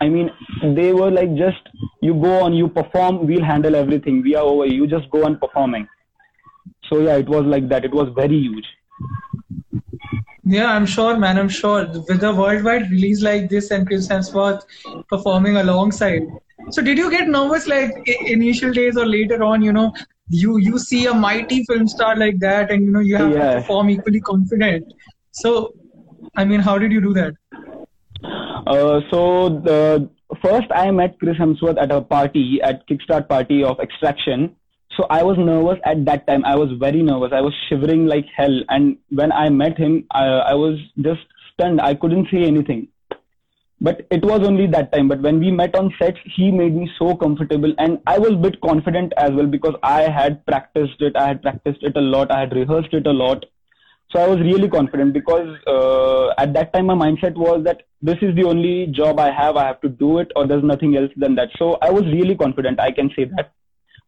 I 0.00 0.08
mean, 0.08 0.30
they 0.74 0.92
were 0.92 1.10
like 1.10 1.36
just 1.36 1.60
you 2.00 2.14
go 2.14 2.42
on, 2.42 2.54
you 2.54 2.68
perform, 2.68 3.26
we'll 3.26 3.44
handle 3.44 3.76
everything. 3.76 4.22
We 4.22 4.34
are 4.34 4.42
over. 4.42 4.66
You 4.66 4.86
just 4.86 5.10
go 5.10 5.24
on 5.26 5.38
performing. 5.38 5.86
So 6.90 7.00
yeah, 7.00 7.16
it 7.16 7.28
was 7.28 7.44
like 7.44 7.68
that. 7.68 7.84
It 7.84 7.92
was 7.92 8.08
very 8.16 8.38
huge. 8.38 8.66
Yeah, 10.44 10.72
I'm 10.72 10.86
sure, 10.86 11.16
man. 11.16 11.38
I'm 11.38 11.48
sure 11.48 11.86
with 12.08 12.22
a 12.24 12.34
worldwide 12.34 12.90
release 12.90 13.22
like 13.22 13.48
this 13.48 13.70
and 13.70 13.86
Chris 13.86 14.08
Hemsworth 14.08 14.62
performing 15.08 15.56
alongside. 15.56 16.22
So, 16.70 16.82
did 16.82 16.98
you 16.98 17.10
get 17.10 17.28
nervous 17.28 17.66
like 17.68 17.92
initial 18.26 18.72
days 18.72 18.96
or 18.96 19.06
later 19.06 19.42
on? 19.44 19.62
You 19.62 19.72
know, 19.72 19.92
you 20.28 20.56
you 20.56 20.78
see 20.78 21.06
a 21.06 21.14
mighty 21.14 21.64
film 21.64 21.86
star 21.86 22.16
like 22.16 22.40
that, 22.40 22.70
and 22.70 22.84
you 22.84 22.90
know 22.90 23.00
you 23.00 23.16
have 23.16 23.30
Yeah. 23.32 23.54
to 23.54 23.60
perform 23.60 23.90
equally 23.90 24.20
confident. 24.20 24.92
So, 25.30 25.74
I 26.36 26.44
mean, 26.44 26.60
how 26.60 26.76
did 26.78 26.92
you 26.92 27.00
do 27.00 27.14
that? 27.14 27.34
Uh, 28.66 29.00
so 29.10 29.48
the 29.48 30.08
first 30.42 30.66
I 30.74 30.90
met 30.90 31.18
Chris 31.18 31.36
Hemsworth 31.36 31.80
at 31.80 31.90
a 31.92 32.00
party 32.00 32.60
at 32.62 32.86
Kickstart 32.88 33.28
party 33.28 33.62
of 33.64 33.78
Extraction. 33.80 34.56
So 34.96 35.06
I 35.08 35.22
was 35.22 35.38
nervous 35.38 35.80
at 35.84 36.04
that 36.04 36.26
time. 36.26 36.44
I 36.44 36.54
was 36.54 36.70
very 36.78 37.02
nervous. 37.02 37.30
I 37.32 37.40
was 37.40 37.54
shivering 37.68 38.06
like 38.06 38.26
hell. 38.36 38.60
And 38.68 38.98
when 39.10 39.32
I 39.32 39.48
met 39.48 39.78
him, 39.78 40.04
I, 40.10 40.24
I 40.24 40.54
was 40.54 40.78
just 41.00 41.22
stunned. 41.52 41.80
I 41.80 41.94
couldn't 41.94 42.28
say 42.30 42.42
anything. 42.44 42.88
But 43.80 44.06
it 44.10 44.24
was 44.24 44.46
only 44.46 44.66
that 44.68 44.92
time. 44.92 45.08
But 45.08 45.22
when 45.22 45.40
we 45.40 45.50
met 45.50 45.74
on 45.74 45.92
sets, 45.98 46.18
he 46.36 46.50
made 46.50 46.74
me 46.74 46.88
so 46.98 47.16
comfortable, 47.16 47.74
and 47.78 47.98
I 48.06 48.16
was 48.16 48.34
a 48.34 48.36
bit 48.36 48.60
confident 48.60 49.12
as 49.16 49.32
well 49.32 49.46
because 49.46 49.74
I 49.82 50.02
had 50.02 50.44
practiced 50.46 51.00
it. 51.00 51.16
I 51.16 51.26
had 51.26 51.42
practiced 51.42 51.82
it 51.82 51.96
a 51.96 52.00
lot. 52.00 52.30
I 52.30 52.40
had 52.40 52.54
rehearsed 52.54 52.94
it 52.94 53.08
a 53.08 53.10
lot. 53.10 53.44
So 54.14 54.20
I 54.20 54.28
was 54.28 54.38
really 54.40 54.68
confident 54.68 55.14
because 55.14 55.48
uh, 55.66 56.28
at 56.38 56.52
that 56.52 56.72
time 56.72 56.86
my 56.86 56.94
mindset 56.94 57.34
was 57.34 57.64
that 57.64 57.82
this 58.02 58.18
is 58.22 58.36
the 58.36 58.44
only 58.44 58.86
job 58.88 59.18
I 59.18 59.32
have. 59.32 59.56
I 59.56 59.66
have 59.66 59.80
to 59.80 59.88
do 59.88 60.18
it, 60.18 60.30
or 60.36 60.46
there's 60.46 60.62
nothing 60.62 60.96
else 60.96 61.10
than 61.16 61.34
that. 61.36 61.48
So 61.58 61.78
I 61.82 61.90
was 61.90 62.04
really 62.04 62.36
confident. 62.36 62.78
I 62.78 62.92
can 62.92 63.10
say 63.16 63.24
that. 63.36 63.52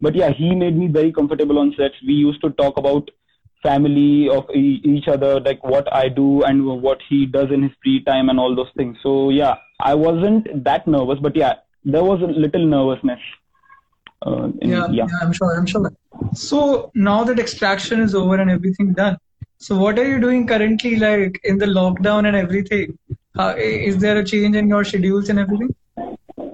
But 0.05 0.15
yeah, 0.21 0.31
he 0.39 0.55
made 0.55 0.77
me 0.77 0.87
very 0.97 1.13
comfortable 1.19 1.59
on 1.59 1.75
sets. 1.77 1.95
We 2.07 2.15
used 2.15 2.41
to 2.43 2.51
talk 2.63 2.77
about 2.83 3.11
family 3.67 4.29
of 4.29 4.51
e- 4.63 4.81
each 4.95 5.09
other, 5.09 5.41
like 5.41 5.63
what 5.75 5.87
I 6.01 6.09
do 6.09 6.43
and 6.49 6.67
what 6.87 6.99
he 7.09 7.25
does 7.37 7.51
in 7.51 7.63
his 7.67 7.73
free 7.83 8.03
time 8.09 8.29
and 8.29 8.39
all 8.39 8.55
those 8.55 8.73
things. 8.77 8.99
So 9.03 9.31
yeah, 9.31 9.55
I 9.81 9.95
wasn't 9.95 10.51
that 10.65 10.87
nervous, 10.87 11.19
but 11.29 11.35
yeah, 11.43 11.55
there 11.85 12.05
was 12.05 12.21
a 12.21 12.27
little 12.27 12.67
nervousness. 12.67 13.21
Uh, 14.27 14.49
in, 14.63 14.71
yeah, 14.71 14.87
yeah. 14.91 15.07
I'm 15.23 15.33
sure. 15.33 15.57
I'm 15.57 15.67
sure. 15.67 15.93
So 16.35 16.91
now 16.95 17.25
that 17.25 17.39
extraction 17.39 18.01
is 18.01 18.15
over 18.15 18.37
and 18.37 18.51
everything 18.51 18.93
done, 18.93 19.17
so 19.59 19.79
what 19.79 19.99
are 19.99 20.09
you 20.09 20.21
doing 20.21 20.47
currently, 20.47 20.97
like 20.97 21.41
in 21.45 21.59
the 21.59 21.67
lockdown 21.67 22.27
and 22.29 22.37
everything? 22.37 22.99
Uh, 23.39 23.55
is 23.57 23.99
there 23.99 24.19
a 24.19 24.25
change 24.25 24.57
in 24.57 24.69
your 24.69 24.85
schedules 24.85 25.29
and 25.31 25.39
everything? 25.39 25.75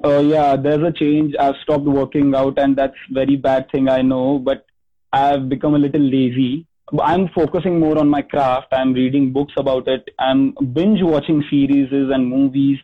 Uh, 0.03 0.19
yeah, 0.21 0.57
there's 0.57 0.83
a 0.83 0.93
change. 0.93 1.35
I've 1.39 1.57
stopped 1.63 1.85
working 1.85 2.35
out, 2.35 2.59
and 2.59 2.77
that's 2.77 2.97
very 3.11 3.37
bad 3.37 3.71
thing. 3.71 3.89
I 3.89 4.01
know, 4.03 4.39
but 4.39 4.65
I've 5.13 5.49
become 5.49 5.75
a 5.75 5.79
little 5.79 6.01
lazy. 6.01 6.67
I'm 6.99 7.29
focusing 7.35 7.79
more 7.79 7.99
on 7.99 8.09
my 8.09 8.23
craft. 8.23 8.69
I'm 8.73 8.95
reading 8.95 9.33
books 9.33 9.53
about 9.57 9.89
it. 9.89 10.09
I'm 10.19 10.55
binge 10.73 11.01
watching 11.03 11.45
series 11.51 11.89
and 11.93 12.27
movies. 12.29 12.79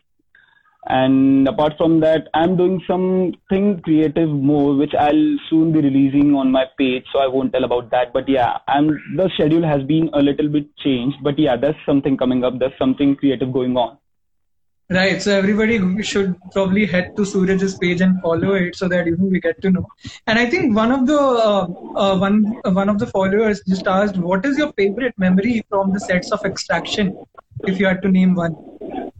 And 0.89 1.45
apart 1.47 1.73
from 1.77 1.99
that, 2.01 2.29
I'm 2.33 2.55
doing 2.55 2.81
something 2.87 3.81
creative 3.81 4.29
more, 4.29 4.75
which 4.75 4.93
I'll 4.97 5.37
soon 5.49 5.73
be 5.73 5.81
releasing 5.81 6.33
on 6.35 6.51
my 6.51 6.65
page. 6.77 7.03
So 7.11 7.19
I 7.19 7.27
won't 7.27 7.51
tell 7.51 7.65
about 7.65 7.91
that. 7.91 8.13
But 8.13 8.29
yeah, 8.29 8.59
I'm 8.69 8.87
the 9.17 9.29
schedule 9.33 9.67
has 9.67 9.83
been 9.83 10.09
a 10.13 10.21
little 10.21 10.47
bit 10.47 10.67
changed. 10.77 11.17
But 11.23 11.37
yeah, 11.37 11.57
there's 11.57 11.75
something 11.85 12.15
coming 12.15 12.45
up. 12.45 12.59
There's 12.59 12.77
something 12.79 13.17
creative 13.17 13.51
going 13.51 13.75
on. 13.75 13.97
Right. 14.89 15.21
So 15.21 15.37
everybody 15.37 16.01
should 16.01 16.35
probably 16.53 16.85
head 16.85 17.13
to 17.17 17.25
Suraj's 17.25 17.77
page 17.77 17.99
and 17.99 18.21
follow 18.21 18.53
it 18.53 18.75
so 18.75 18.87
that 18.87 19.05
know 19.05 19.25
we 19.25 19.41
get 19.41 19.61
to 19.61 19.69
know. 19.69 19.85
And 20.27 20.39
I 20.39 20.45
think 20.49 20.77
one 20.77 20.93
of 20.93 21.05
the 21.05 21.19
uh, 21.19 21.67
uh, 21.95 22.17
one 22.17 22.55
uh, 22.63 22.71
one 22.71 22.87
of 22.87 22.97
the 22.97 23.07
followers 23.07 23.61
just 23.67 23.85
asked, 23.85 24.15
"What 24.17 24.45
is 24.45 24.57
your 24.57 24.71
favorite 24.73 25.13
memory 25.17 25.65
from 25.69 25.91
the 25.91 25.99
sets 25.99 26.31
of 26.31 26.45
Extraction?" 26.45 27.17
If 27.63 27.81
you 27.81 27.85
had 27.87 28.01
to 28.03 28.07
name 28.07 28.33
one 28.35 28.55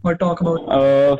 or 0.04 0.14
talk 0.14 0.40
about. 0.40 0.60
Uh, 0.78 1.16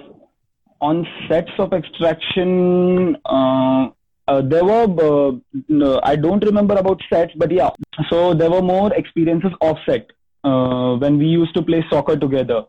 on 0.81 1.07
sets 1.28 1.50
of 1.59 1.73
extraction, 1.73 3.17
uh, 3.26 3.88
uh, 4.28 4.40
there 4.43 4.64
were, 4.64 5.33
no, 5.69 6.00
I 6.02 6.17
don't 6.17 6.45
remember 6.45 6.75
about 6.75 7.02
sets, 7.12 7.33
but 7.37 7.50
yeah. 7.50 7.71
So 8.09 8.35
there 8.35 8.50
were 8.50 8.62
more 8.62 8.95
experiences 8.95 9.50
offset 9.61 10.07
uh, 10.45 10.95
when 10.97 11.19
we 11.19 11.26
used 11.26 11.55
to 11.57 11.62
play 11.62 11.85
soccer 11.90 12.17
together. 12.17 12.62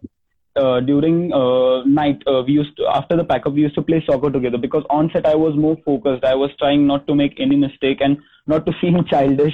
Uh, 0.59 0.79
during 0.81 1.31
uh, 1.33 1.83
night, 1.85 2.21
uh, 2.27 2.43
we 2.45 2.53
used 2.53 2.75
to, 2.77 2.85
after 2.93 3.15
the 3.15 3.23
pack 3.23 3.45
up, 3.45 3.53
we 3.53 3.61
used 3.61 3.75
to 3.75 3.81
play 3.81 4.03
soccer 4.05 4.29
together 4.29 4.57
because 4.57 4.83
on 4.89 5.09
set 5.13 5.25
I 5.25 5.35
was 5.35 5.55
more 5.55 5.77
focused. 5.85 6.25
I 6.25 6.35
was 6.35 6.51
trying 6.59 6.85
not 6.85 7.07
to 7.07 7.15
make 7.15 7.39
any 7.39 7.55
mistake 7.55 7.99
and 8.01 8.17
not 8.45 8.65
to 8.65 8.73
seem 8.81 9.03
childish. 9.05 9.53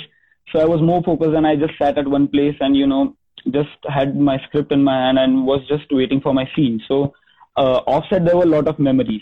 So 0.51 0.59
I 0.59 0.65
was 0.65 0.81
more 0.81 1.03
focused 1.03 1.35
and 1.35 1.45
I 1.45 1.55
just 1.55 1.77
sat 1.77 1.97
at 1.97 2.07
one 2.07 2.27
place 2.27 2.55
and, 2.59 2.75
you 2.75 2.87
know, 2.87 3.15
just 3.51 3.77
had 3.87 4.17
my 4.17 4.39
script 4.47 4.71
in 4.71 4.83
my 4.83 4.97
hand 5.05 5.19
and 5.19 5.45
was 5.45 5.61
just 5.67 5.85
waiting 5.91 6.21
for 6.21 6.33
my 6.33 6.49
scene. 6.55 6.81
So 6.87 7.13
uh, 7.55 7.81
offset, 7.87 8.25
there 8.25 8.35
were 8.35 8.43
a 8.43 8.55
lot 8.57 8.67
of 8.67 8.79
memories. 8.79 9.21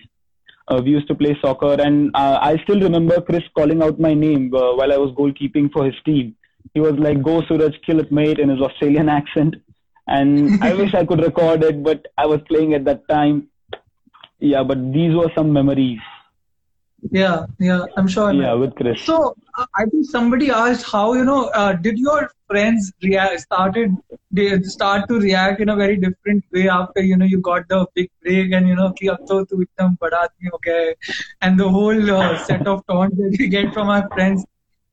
Uh, 0.68 0.82
we 0.84 0.92
used 0.92 1.08
to 1.10 1.16
play 1.16 1.38
soccer, 1.42 1.74
and 1.74 2.10
uh, 2.16 2.40
I 2.42 2.58
still 2.64 2.80
remember 2.80 3.20
Chris 3.20 3.44
calling 3.56 3.84
out 3.84 4.00
my 4.00 4.14
name 4.14 4.54
uh, 4.56 4.74
while 4.76 4.94
I 4.94 4.98
was 4.98 5.12
goalkeeping 5.12 5.72
for 5.74 5.86
his 5.86 5.96
team. 6.06 6.36
He 6.74 6.80
was 6.80 6.94
like, 6.94 7.22
"Go 7.22 7.42
Suraj, 7.48 7.74
kill 7.86 8.00
it, 8.00 8.14
mate," 8.14 8.40
in 8.40 8.48
his 8.48 8.62
Australian 8.62 9.10
accent, 9.20 9.56
and 10.08 10.64
I 10.70 10.74
wish 10.74 10.94
I 10.94 11.06
could 11.06 11.22
record 11.22 11.64
it, 11.64 11.84
but 11.84 12.08
I 12.18 12.26
was 12.26 12.42
playing 12.48 12.74
at 12.74 12.86
that 12.86 13.08
time. 13.08 13.48
Yeah, 14.40 14.64
but 14.64 14.92
these 14.92 15.16
were 15.16 15.32
some 15.36 15.54
memories. 15.54 16.00
Yeah, 17.12 17.46
yeah, 17.60 17.86
I'm 17.98 18.08
sure. 18.08 18.32
Yeah, 18.32 18.54
with 18.54 18.76
Chris. 18.76 19.02
So 19.02 19.36
uh, 19.58 19.66
I 19.76 19.86
think 19.86 20.10
somebody 20.10 20.50
asked 20.50 20.90
how 20.90 21.14
you 21.14 21.26
know 21.26 21.48
uh, 21.48 21.74
did 21.74 21.98
your 21.98 22.32
friends 22.48 22.94
react? 23.02 23.42
Started 23.42 23.96
they 24.32 24.62
start 24.62 25.08
to 25.10 25.20
react 25.20 25.60
in 25.60 25.70
a 25.70 25.76
very 25.76 25.98
different 25.98 26.44
way 26.52 26.70
after 26.70 27.02
you 27.02 27.18
know 27.18 27.26
you 27.26 27.42
got 27.42 27.68
the 27.68 27.86
big 27.94 28.10
break 28.22 28.54
and 28.54 28.68
you 28.68 28.76
know 28.76 28.92
ki 28.94 29.10
tu 29.28 29.56
and 31.42 31.60
the 31.60 31.70
whole 31.70 32.12
uh, 32.12 32.38
set 32.46 32.68
of 32.68 32.86
taunts 32.88 33.18
that 33.18 33.36
we 33.38 33.48
get 33.48 33.74
from 33.74 33.90
our 33.90 34.08
friends, 34.10 34.46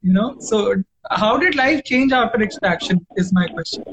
you 0.03 0.13
know. 0.13 0.37
So 0.41 0.83
how 1.11 1.37
did 1.39 1.55
life 1.55 1.85
change 1.85 2.13
after 2.13 2.43
extraction? 2.43 3.07
Is 3.17 3.33
my 3.33 3.47
question. 3.47 3.85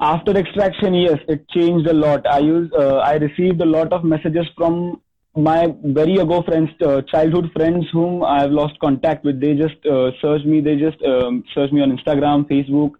After 0.00 0.34
extraction, 0.36 0.94
yes, 0.94 1.18
it 1.28 1.46
changed 1.50 1.86
a 1.86 1.92
lot. 1.92 2.26
I 2.26 2.38
use 2.38 2.72
uh, 2.72 2.96
I 2.98 3.16
received 3.16 3.60
a 3.60 3.66
lot 3.66 3.92
of 3.92 4.02
messages 4.02 4.46
from 4.56 5.02
my 5.36 5.74
very 5.84 6.16
ago 6.16 6.42
friends, 6.42 6.70
uh, 6.80 7.02
childhood 7.02 7.50
friends 7.52 7.84
whom 7.92 8.24
I 8.24 8.40
have 8.40 8.50
lost 8.50 8.78
contact 8.80 9.24
with. 9.24 9.40
They 9.42 9.54
just 9.54 9.84
uh, 9.84 10.10
me. 10.46 10.62
They 10.62 10.76
just 10.76 11.02
um, 11.02 11.44
me 11.70 11.82
on 11.82 11.94
Instagram, 11.96 12.48
Facebook, 12.48 12.92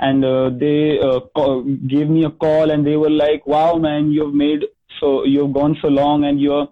and 0.00 0.24
uh, 0.24 0.50
they 0.50 0.98
uh, 0.98 1.20
call, 1.36 1.62
gave 1.86 2.08
me 2.08 2.24
a 2.24 2.30
call 2.30 2.72
and 2.72 2.84
they 2.84 2.96
were 2.96 3.10
like, 3.10 3.46
"Wow, 3.46 3.76
man, 3.76 4.10
you've 4.10 4.34
made 4.34 4.64
so 4.98 5.24
you've 5.24 5.52
gone 5.52 5.76
so 5.80 5.86
long 5.86 6.24
and 6.24 6.40
you're 6.40 6.68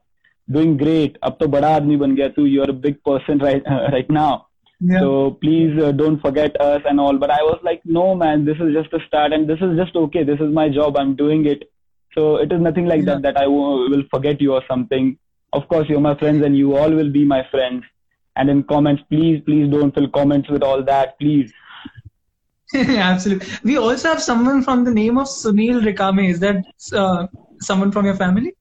doing 0.51 0.77
great. 0.77 1.17
Ab 1.23 1.39
to 1.39 1.47
bada 1.47 1.79
ban 2.01 2.17
gaya 2.17 2.31
tu. 2.31 2.47
You're 2.47 2.71
a 2.71 2.81
big 2.89 3.03
person 3.05 3.39
right 3.39 3.63
right 3.93 4.11
now." 4.11 4.48
Yeah 4.81 5.01
So 5.01 5.33
please 5.43 5.79
uh, 5.83 5.93
don't 5.93 6.21
forget 6.21 6.59
us 6.61 6.83
and 6.89 7.01
all. 7.01 7.19
But 7.19 7.31
I 7.31 7.43
was 7.43 7.59
like, 7.63 7.83
no, 7.85 8.15
man, 8.15 8.45
this 8.45 8.57
is 8.59 8.73
just 8.75 8.93
a 8.93 9.01
start 9.07 9.33
and 9.33 9.49
this 9.49 9.61
is 9.61 9.77
just 9.77 9.97
okay. 9.97 10.23
This 10.25 10.41
is 10.41 10.53
my 10.53 10.69
job. 10.69 10.97
I'm 10.97 11.15
doing 11.17 11.47
it. 11.47 11.65
So 12.15 12.37
it 12.37 12.53
is 12.53 12.61
nothing 12.61 12.87
like 12.87 13.05
Yeah. 13.05 13.15
that 13.15 13.23
that 13.23 13.37
I 13.39 13.45
w- 13.45 13.91
will 13.91 14.05
forget 14.11 14.41
you 14.41 14.53
or 14.55 14.63
something. 14.69 15.19
Of 15.53 15.69
course, 15.69 15.89
you're 15.89 16.01
my 16.01 16.15
friends 16.19 16.45
and 16.45 16.57
you 16.57 16.77
all 16.77 16.91
will 16.91 17.11
be 17.11 17.25
my 17.25 17.47
friends. 17.51 17.85
And 18.37 18.49
in 18.51 18.63
comments, 18.65 19.03
please, 19.11 19.43
please 19.45 19.69
don't 19.71 19.93
fill 19.95 20.09
comments 20.09 20.49
with 20.49 20.63
all 20.63 20.83
that. 20.85 21.19
Please. 21.19 21.53
absolutely 22.75 23.49
we 23.65 23.77
also 23.79 24.09
have 24.09 24.23
someone 24.23 24.63
from 24.63 24.85
the 24.85 24.91
name 24.91 25.17
of 25.19 25.27
Sunil 25.27 25.81
Rikame 25.89 26.29
is 26.29 26.39
that 26.41 26.57
uh, 26.93 27.27
someone 27.61 27.91
from 27.91 28.05
your 28.05 28.15
family 28.17 28.53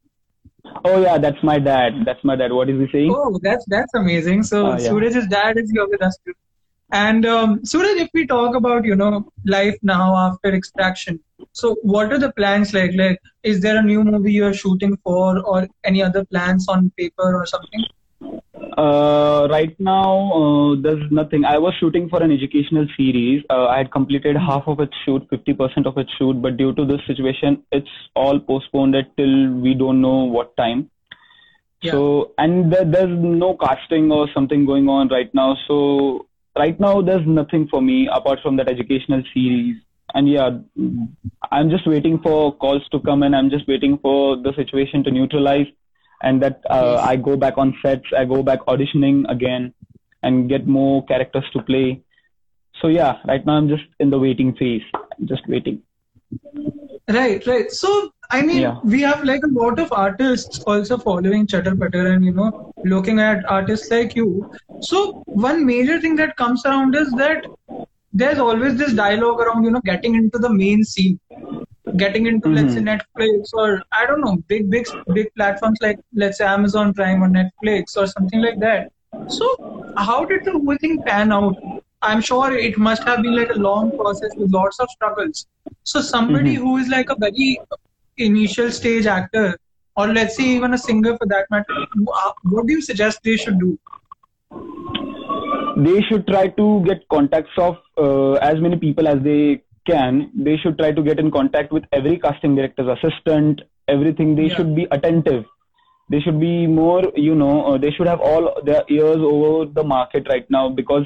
Oh 0.86 1.02
yeah, 1.02 1.18
that's 1.18 1.42
my 1.44 1.60
dad. 1.60 2.04
That's 2.06 2.24
my 2.24 2.36
dad. 2.36 2.52
What 2.52 2.70
is 2.70 2.80
he 2.80 2.88
saying? 2.92 3.14
Oh, 3.16 3.40
that's 3.42 3.66
that's 3.68 3.94
amazing. 3.94 4.44
So 4.44 4.68
Ah, 4.68 4.78
yeah. 4.78 4.90
Suraj's 4.90 5.28
dad 5.28 5.58
is 5.58 5.72
here 5.72 5.88
with 5.88 6.02
us 6.02 6.18
too. 6.26 6.34
And 6.92 7.26
um, 7.26 7.66
Suraj, 7.66 7.98
if 8.02 8.10
we 8.14 8.26
talk 8.26 8.56
about 8.56 8.86
you 8.86 8.96
know 8.96 9.30
life 9.46 9.78
now 9.82 10.16
after 10.16 10.54
extraction, 10.56 11.20
so 11.52 11.76
what 11.82 12.14
are 12.14 12.20
the 12.20 12.32
plans 12.34 12.74
like? 12.74 12.92
Like, 12.96 13.20
is 13.44 13.62
there 13.62 13.78
a 13.78 13.82
new 13.84 14.04
movie 14.04 14.34
you're 14.34 14.54
shooting 14.54 14.98
for, 15.04 15.40
or 15.42 15.68
any 15.84 16.02
other 16.02 16.24
plans 16.26 16.68
on 16.70 16.92
paper 16.98 17.36
or 17.36 17.46
something? 17.46 17.84
Uh, 18.22 19.48
right 19.50 19.76
now, 19.80 20.32
uh, 20.32 20.76
there's 20.82 21.12
nothing. 21.12 21.46
I 21.46 21.58
was 21.58 21.74
shooting 21.80 22.10
for 22.10 22.22
an 22.22 22.32
educational 22.32 22.88
series. 22.96 23.44
Uh, 23.50 23.68
I 23.68 23.78
had 23.78 23.92
completed 23.92 24.36
half 24.36 24.64
of 24.68 24.80
its 24.80 24.94
shoot, 25.06 25.28
50% 25.32 25.86
of 25.86 25.98
its 25.98 26.12
shoot, 26.18 26.42
but 26.42 26.58
due 26.58 26.74
to 26.74 26.86
this 26.86 27.02
situation, 27.08 27.64
it's 27.72 27.90
all 28.16 28.40
postponed 28.40 28.96
till 29.18 29.54
we 29.54 29.74
don't 29.74 30.02
know 30.02 30.24
what 30.24 30.56
time. 30.58 30.90
Yeah. 31.82 31.92
So, 31.92 32.34
and 32.38 32.72
there, 32.72 32.86
there's 32.86 33.20
no 33.20 33.56
casting 33.58 34.12
or 34.12 34.28
something 34.34 34.66
going 34.66 34.90
on 34.90 35.10
right 35.10 35.34
now. 35.34 35.56
So, 35.68 36.28
right 36.58 36.80
now, 36.80 37.02
there's 37.02 37.26
nothing 37.26 37.68
for 37.68 37.82
me 37.82 38.08
apart 38.12 38.40
from 38.42 38.58
that 38.58 38.70
educational 38.70 39.24
series. 39.34 39.78
And 40.14 40.30
yeah, 40.30 40.52
I'm 41.52 41.70
just 41.70 41.86
waiting 41.86 42.20
for 42.20 42.56
calls 42.56 42.88
to 42.92 43.00
come 43.02 43.24
and 43.24 43.36
I'm 43.36 43.50
just 43.50 43.68
waiting 43.68 44.00
for 44.02 44.38
the 44.38 44.54
situation 44.56 45.04
to 45.04 45.12
neutralize 45.12 45.68
and 46.22 46.42
that 46.42 46.62
uh. 46.70 46.96
I 47.02 47.16
go 47.16 47.38
back 47.38 47.58
on 47.58 47.76
sets, 47.82 48.06
I 48.18 48.26
go 48.26 48.44
back 48.44 48.60
auditioning 48.66 49.30
again 49.30 49.74
and 50.24 50.50
get 50.50 50.68
more 50.68 51.06
characters 51.06 51.46
to 51.54 51.62
play. 51.62 52.02
So 52.82 52.88
yeah, 52.88 53.18
right 53.28 53.46
now 53.46 53.54
I'm 53.54 53.68
just 53.70 53.86
in 54.00 54.10
the 54.10 54.20
waiting 54.20 54.56
phase, 54.56 54.84
just 55.26 55.48
waiting. 55.48 55.82
Right, 57.10 57.46
right. 57.48 57.72
So 57.72 58.12
I 58.30 58.42
mean, 58.42 58.62
Yeah. 58.62 58.80
we 58.84 59.02
have 59.02 59.24
like 59.24 59.42
a 59.44 59.48
lot 59.48 59.80
of 59.80 59.92
artists 59.94 60.60
also 60.60 60.98
following 60.98 61.48
Chatter 61.48 61.76
and 61.94 62.26
you 62.26 62.34
know 62.34 62.74
looking 62.84 63.20
at 63.20 63.50
artists 63.50 63.90
like 63.90 64.16
you. 64.16 64.52
So 64.82 65.24
one 65.26 65.66
major 65.66 66.02
thing 66.02 66.16
that 66.18 66.36
comes 66.36 66.66
around 66.66 66.96
is 66.96 67.12
that 67.14 67.46
there's 68.12 68.40
always 68.40 68.76
this 68.76 68.94
dialogue 68.94 69.40
around 69.40 69.64
you 69.64 69.72
know 69.72 69.82
getting 69.86 70.16
into 70.16 70.38
the 70.38 70.50
main 70.50 70.84
scene, 70.84 71.20
getting 71.98 72.28
into 72.28 72.50
let's 72.50 72.74
say 72.76 72.82
Netflix 72.82 73.54
or 73.54 73.82
I 73.92 74.06
don't 74.06 74.22
know 74.22 74.38
big 74.48 74.70
big 74.70 74.88
big 75.14 75.28
platforms 75.36 75.80
like 75.82 76.00
let's 76.14 76.38
say 76.40 76.46
Amazon 76.46 76.94
Prime 76.94 77.24
or 77.24 77.30
Netflix 77.30 77.98
or 77.98 78.08
something 78.08 78.42
like 78.42 78.60
that. 78.60 78.92
So 79.28 79.48
how 79.98 80.26
did 80.26 80.46
the 80.46 80.52
whole 80.54 80.78
thing 80.78 81.02
pan 81.08 81.32
out? 81.32 81.56
I'm 82.02 82.22
sure 82.22 82.54
it 82.56 82.78
must 82.78 83.04
have 83.04 83.22
been 83.24 83.36
like 83.36 83.50
a 83.56 83.60
long 83.60 83.92
process 83.92 84.32
with 84.38 84.52
lots 84.52 84.80
of 84.80 84.90
struggles. 84.96 85.46
So 85.84 86.02
somebody 86.02 86.56
Mhm. 86.56 86.62
who 86.66 86.78
is 86.78 86.88
like 86.96 87.10
a 87.10 87.18
very 87.26 87.50
initial 88.18 88.72
stage 88.72 89.08
actor, 89.08 89.48
or 89.96 90.08
let's 90.20 90.36
say 90.38 90.46
even 90.58 90.74
a 90.74 90.78
singer 90.88 91.18
for 91.18 91.28
that 91.36 91.48
matter, 91.56 91.80
what 92.44 92.68
do 92.68 92.74
you 92.74 92.82
suggest 92.82 93.20
they 93.24 93.38
should 93.38 93.60
do? 93.60 93.78
They 95.78 96.02
should 96.04 96.28
try 96.28 96.48
to 96.48 96.84
get 96.86 97.08
contacts 97.10 97.58
of 97.58 97.78
uh, 97.98 98.34
as 98.34 98.60
many 98.62 98.78
people 98.78 99.08
as 99.08 99.22
they 99.24 99.62
can. 99.90 100.32
They 100.48 100.58
should 100.64 100.78
try 100.78 100.92
to 100.92 101.04
get 101.10 101.20
in 101.20 101.32
contact 101.38 101.72
with 101.78 101.86
every 102.00 102.18
casting 102.26 102.56
director's 102.56 102.90
assistant, 102.96 103.62
everything. 103.96 104.36
They 104.40 104.48
Yeah. 104.50 104.58
should 104.58 104.74
be 104.80 104.88
attentive. 104.98 105.46
They 106.10 106.20
should 106.26 106.40
be 106.40 106.68
more, 106.68 107.02
you 107.16 107.36
know, 107.36 107.54
uh, 107.70 107.78
they 107.78 107.92
should 107.92 108.08
have 108.08 108.22
all 108.32 108.46
their 108.70 108.84
ears 108.98 109.24
over 109.30 109.66
the 109.80 109.84
market 109.84 110.30
right 110.34 110.50
now 110.58 110.70
because 110.70 111.06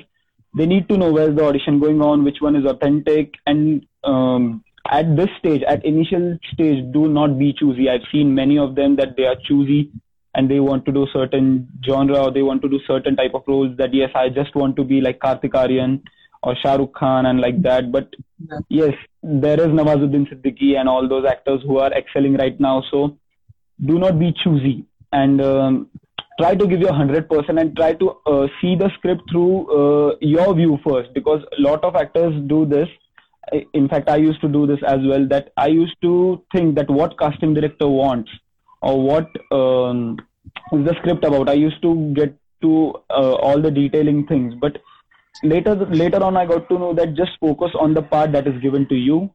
they 0.57 0.67
need 0.73 0.89
to 0.89 0.97
know 0.97 1.11
where's 1.11 1.35
the 1.35 1.45
audition 1.45 1.79
going 1.79 2.01
on, 2.01 2.23
which 2.23 2.41
one 2.41 2.55
is 2.55 2.65
authentic, 2.65 3.33
and 3.47 3.85
um, 4.03 4.63
at 4.99 5.15
this 5.15 5.29
stage, 5.39 5.63
at 5.73 5.83
initial 5.85 6.37
stage, 6.53 6.83
do 6.93 7.07
not 7.07 7.37
be 7.39 7.53
choosy. 7.53 7.89
I've 7.89 8.07
seen 8.11 8.33
many 8.35 8.57
of 8.57 8.75
them 8.75 8.95
that 8.97 9.15
they 9.15 9.25
are 9.25 9.35
choosy 9.47 9.91
and 10.35 10.49
they 10.49 10.59
want 10.59 10.85
to 10.85 10.91
do 10.91 11.05
certain 11.13 11.67
genre 11.85 12.23
or 12.23 12.31
they 12.31 12.41
want 12.41 12.61
to 12.63 12.69
do 12.69 12.79
certain 12.87 13.15
type 13.15 13.33
of 13.33 13.43
roles 13.47 13.77
that 13.77 13.93
yes, 13.93 14.09
I 14.15 14.29
just 14.29 14.55
want 14.55 14.75
to 14.77 14.83
be 14.83 14.99
like 15.01 15.19
Kartik 15.19 15.53
Aaryan 15.53 16.01
or 16.43 16.56
Shah 16.56 16.75
Rukh 16.75 16.93
Khan 16.93 17.25
and 17.25 17.39
like 17.39 17.62
that. 17.63 17.91
But 17.91 18.13
Yeah. 18.49 18.60
yes, 18.69 18.93
there 19.23 19.60
is 19.60 19.67
Nawazuddin 19.80 20.27
Siddiqui 20.30 20.77
and 20.80 20.89
all 20.89 21.08
those 21.08 21.25
actors 21.25 21.62
who 21.63 21.77
are 21.77 21.91
excelling 21.93 22.36
right 22.38 22.60
now. 22.60 22.84
So 22.91 23.17
do 23.86 23.99
not 23.99 24.19
be 24.19 24.34
choosy 24.43 24.86
and 25.12 25.41
um, 25.41 25.89
try 26.39 26.56
to 26.56 26.67
give 26.67 26.80
your 26.80 26.91
100% 26.91 27.60
and 27.62 27.75
try 27.75 27.93
to 27.93 28.10
uh, 28.25 28.47
see 28.60 28.75
the 28.75 28.89
script 28.97 29.21
through 29.32 29.54
uh, 29.80 30.15
your 30.21 30.54
view 30.56 30.80
first 30.88 31.13
because 31.13 31.41
a 31.58 31.62
lot 31.62 31.84
of 31.84 31.95
actors 31.95 32.34
do 32.47 32.65
this 32.65 32.88
in 33.73 33.88
fact 33.89 34.10
i 34.10 34.15
used 34.15 34.39
to 34.41 34.47
do 34.47 34.65
this 34.67 34.80
as 34.88 34.99
well 35.12 35.27
that 35.27 35.51
i 35.58 35.67
used 35.67 35.95
to 36.01 36.41
think 36.54 36.75
that 36.75 36.89
what 36.89 37.17
casting 37.19 37.54
director 37.54 37.88
wants 37.88 38.30
or 38.82 39.01
what 39.01 39.27
um, 39.51 40.17
is 40.71 40.86
the 40.86 40.95
script 40.99 41.25
about 41.25 41.49
i 41.49 41.54
used 41.54 41.82
to 41.82 42.13
get 42.15 42.36
to 42.62 42.93
uh, 43.10 43.34
all 43.47 43.60
the 43.60 43.71
detailing 43.71 44.25
things 44.27 44.54
but 44.62 44.77
later 45.43 45.75
later 46.01 46.23
on 46.23 46.37
i 46.37 46.45
got 46.45 46.67
to 46.69 46.77
know 46.77 46.93
that 46.93 47.13
just 47.15 47.31
focus 47.39 47.71
on 47.79 47.93
the 47.93 48.01
part 48.01 48.31
that 48.31 48.47
is 48.47 48.61
given 48.61 48.87
to 48.87 48.95
you. 48.95 49.29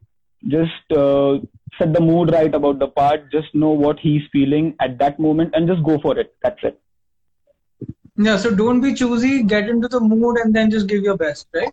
Just 0.49 0.93
uh, 0.93 1.39
set 1.79 1.93
the 1.93 2.01
mood 2.01 2.31
right 2.33 2.55
about 2.55 2.79
the 2.79 2.89
part. 2.89 3.33
Just 3.33 3.55
know 3.55 3.71
what 3.71 3.99
he's 3.99 4.23
feeling 4.31 4.75
at 4.81 4.99
that 4.99 5.19
moment 5.19 5.55
and 5.55 5.67
just 5.67 5.83
go 5.83 5.99
for 6.01 6.19
it. 6.19 6.35
That's 6.43 6.63
it. 6.63 6.81
Yeah, 8.17 8.37
so 8.37 8.55
don't 8.55 8.81
be 8.81 8.95
choosy, 8.95 9.43
get 9.43 9.69
into 9.69 9.89
the 9.89 10.01
mood, 10.01 10.39
and 10.39 10.55
then 10.55 10.71
just 10.71 10.87
give 10.87 11.03
your 11.03 11.17
best, 11.17 11.49
right? 11.55 11.73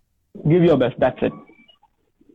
give 0.49 0.63
your 0.63 0.77
best. 0.77 0.95
That's 0.99 1.21
it. 1.21 1.31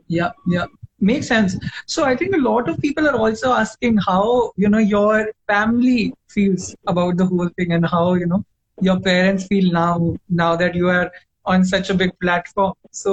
Yeah, 0.06 0.30
yeah. 0.46 0.66
Makes 1.00 1.28
sense. 1.28 1.56
So 1.86 2.04
I 2.04 2.16
think 2.16 2.34
a 2.34 2.38
lot 2.38 2.68
of 2.68 2.80
people 2.80 3.08
are 3.08 3.16
also 3.16 3.52
asking 3.52 3.98
how, 3.98 4.52
you 4.56 4.68
know, 4.68 4.78
your 4.78 5.30
family 5.46 6.14
feels 6.28 6.74
about 6.86 7.16
the 7.16 7.26
whole 7.26 7.48
thing 7.56 7.72
and 7.72 7.86
how, 7.86 8.14
you 8.14 8.26
know, 8.26 8.44
your 8.80 8.98
parents 9.00 9.46
feel 9.46 9.72
now, 9.72 10.16
now 10.28 10.56
that 10.56 10.74
you 10.74 10.88
are 10.88 11.12
on 11.54 11.64
such 11.64 11.90
a 11.90 11.94
big 11.94 12.10
platform. 12.20 12.72
So 13.02 13.12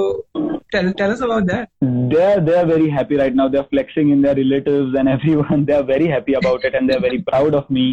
tell, 0.72 0.92
tell 1.00 1.10
us 1.16 1.20
about 1.28 1.46
that. 1.52 1.68
they're 2.14 2.40
they're 2.48 2.66
very 2.74 2.88
happy 2.96 3.16
right 3.22 3.34
now. 3.40 3.48
They're 3.48 3.68
flexing 3.74 4.10
in 4.16 4.22
their 4.26 4.34
relatives 4.42 4.94
and 5.02 5.08
everyone. 5.16 5.64
They're 5.70 5.86
very 5.94 6.08
happy 6.16 6.34
about 6.42 6.64
it 6.70 6.74
and 6.80 6.88
they're 6.90 7.00
very 7.08 7.22
proud 7.30 7.54
of 7.62 7.70
me. 7.78 7.86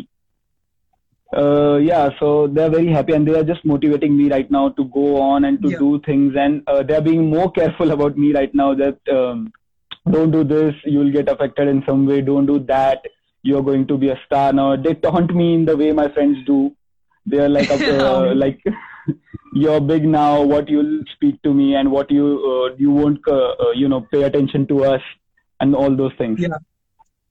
Uh, 1.41 1.77
yeah 1.77 2.10
so 2.19 2.27
they're 2.56 2.69
very 2.69 2.89
happy 2.95 3.13
and 3.13 3.27
they 3.27 3.36
are 3.38 3.43
just 3.43 3.65
motivating 3.65 4.15
me 4.15 4.29
right 4.34 4.51
now 4.56 4.69
to 4.79 4.84
go 4.97 5.06
on 5.19 5.45
and 5.45 5.62
to 5.63 5.69
Yeah. 5.71 5.79
do 5.79 5.99
things. 6.06 6.36
And 6.45 6.62
uh, 6.67 6.84
they're 6.84 7.01
being 7.10 7.27
more 7.29 7.51
careful 7.51 7.91
about 7.97 8.17
me 8.17 8.34
right 8.34 8.53
now 8.53 8.69
that 8.75 8.99
um, 9.17 9.51
don't 10.17 10.32
do 10.32 10.43
this 10.43 10.75
you'll 10.86 11.12
get 11.12 11.29
affected 11.29 11.67
in 11.69 11.84
some 11.88 12.06
way. 12.06 12.21
Don't 12.21 12.45
do 12.45 12.60
that. 12.75 13.01
You're 13.41 13.63
going 13.63 13.88
to 13.88 13.97
be 13.97 14.10
a 14.10 14.19
star 14.25 14.53
now. 14.53 14.75
They 14.75 14.93
taunt 14.93 15.34
me 15.36 15.53
in 15.56 15.65
the 15.65 15.75
way 15.75 15.91
my 15.91 16.08
friends 16.17 16.38
do. 16.45 16.60
They're 17.25 17.49
like 17.49 17.71
uh, 17.82 18.34
like 18.43 18.62
you're 19.53 19.81
big 19.81 20.03
now 20.05 20.41
what 20.41 20.69
you'll 20.69 21.01
speak 21.15 21.41
to 21.43 21.53
me 21.53 21.75
and 21.75 21.91
what 21.91 22.11
you 22.11 22.25
uh, 22.51 22.75
you 22.77 22.91
won't 22.91 23.19
uh, 23.27 23.51
uh, 23.65 23.71
you 23.75 23.87
know 23.87 24.01
pay 24.11 24.23
attention 24.23 24.67
to 24.67 24.83
us 24.83 25.01
and 25.59 25.75
all 25.75 25.95
those 25.95 26.13
things. 26.17 26.39
Yeah. 26.39 26.57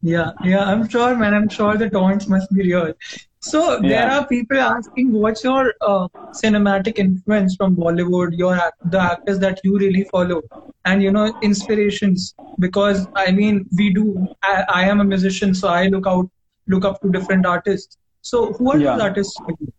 Yeah, 0.03 0.33
yeah, 0.45 0.65
I'm 0.65 0.89
sure, 0.89 1.17
man. 1.17 1.35
I'm 1.35 1.49
sure 1.49 1.77
the 1.77 1.89
taunts 1.89 2.29
must 2.29 2.53
be 2.53 2.63
real. 2.63 2.93
So 3.41 3.81
there 3.87 4.09
Yeah. 4.09 4.17
are 4.17 4.27
people 4.27 4.59
asking, 4.61 5.13
what's 5.13 5.45
your 5.45 5.75
uh, 5.81 6.09
cinematic 6.33 6.99
influence 6.99 7.57
from 7.57 7.77
Bollywood? 7.77 8.37
Your 8.37 8.59
the 8.85 9.01
actors 9.01 9.39
that 9.41 9.61
you 9.65 9.79
really 9.79 10.05
follow, 10.05 10.43
and 10.85 11.03
you 11.03 11.13
know 11.13 11.33
inspirations. 11.43 12.35
Because 12.59 13.07
I 13.17 13.31
mean, 13.33 13.67
we 13.77 13.93
do. 13.93 14.29
I, 14.43 14.65
I 14.69 14.85
am 14.89 15.01
a 15.01 15.05
musician, 15.05 15.55
so 15.55 15.69
I 15.69 15.87
look 15.87 16.07
out, 16.07 16.29
look 16.69 16.85
up 16.85 17.01
to 17.03 17.11
different 17.11 17.47
artists. 17.47 17.97
So 18.23 18.53
who 18.55 18.71
are 18.73 18.79
Yeah. 18.79 18.93
those 18.93 19.01
artists? 19.01 19.41
for 19.45 19.55
you? 19.61 19.72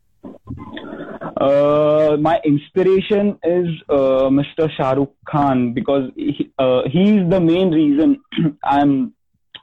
Uh, 1.43 2.15
my 2.21 2.39
inspiration 2.45 3.37
is 3.43 3.67
uh, 3.89 4.29
Mr. 4.39 4.69
Shah 4.77 4.91
Rukh 4.91 5.13
Khan 5.29 5.73
because 5.73 6.09
he, 6.15 6.49
uh, 6.57 6.83
he's 6.85 7.29
the 7.29 7.41
main 7.41 7.69
reason 7.71 8.21
I'm 8.63 9.13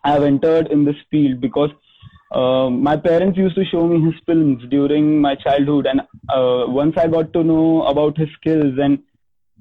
I've 0.04 0.22
entered 0.22 0.66
in 0.70 0.84
this 0.84 1.00
field 1.10 1.40
because 1.40 1.70
uh, 2.32 2.68
my 2.68 2.96
parents 2.98 3.38
used 3.38 3.56
to 3.56 3.64
show 3.64 3.86
me 3.86 4.04
his 4.04 4.14
films 4.26 4.62
during 4.68 5.22
my 5.22 5.34
childhood, 5.36 5.86
and 5.86 6.00
uh, 6.28 6.66
once 6.68 6.98
I 6.98 7.06
got 7.06 7.32
to 7.32 7.42
know 7.42 7.84
about 7.84 8.18
his 8.18 8.28
skills 8.38 8.74
and 8.78 8.98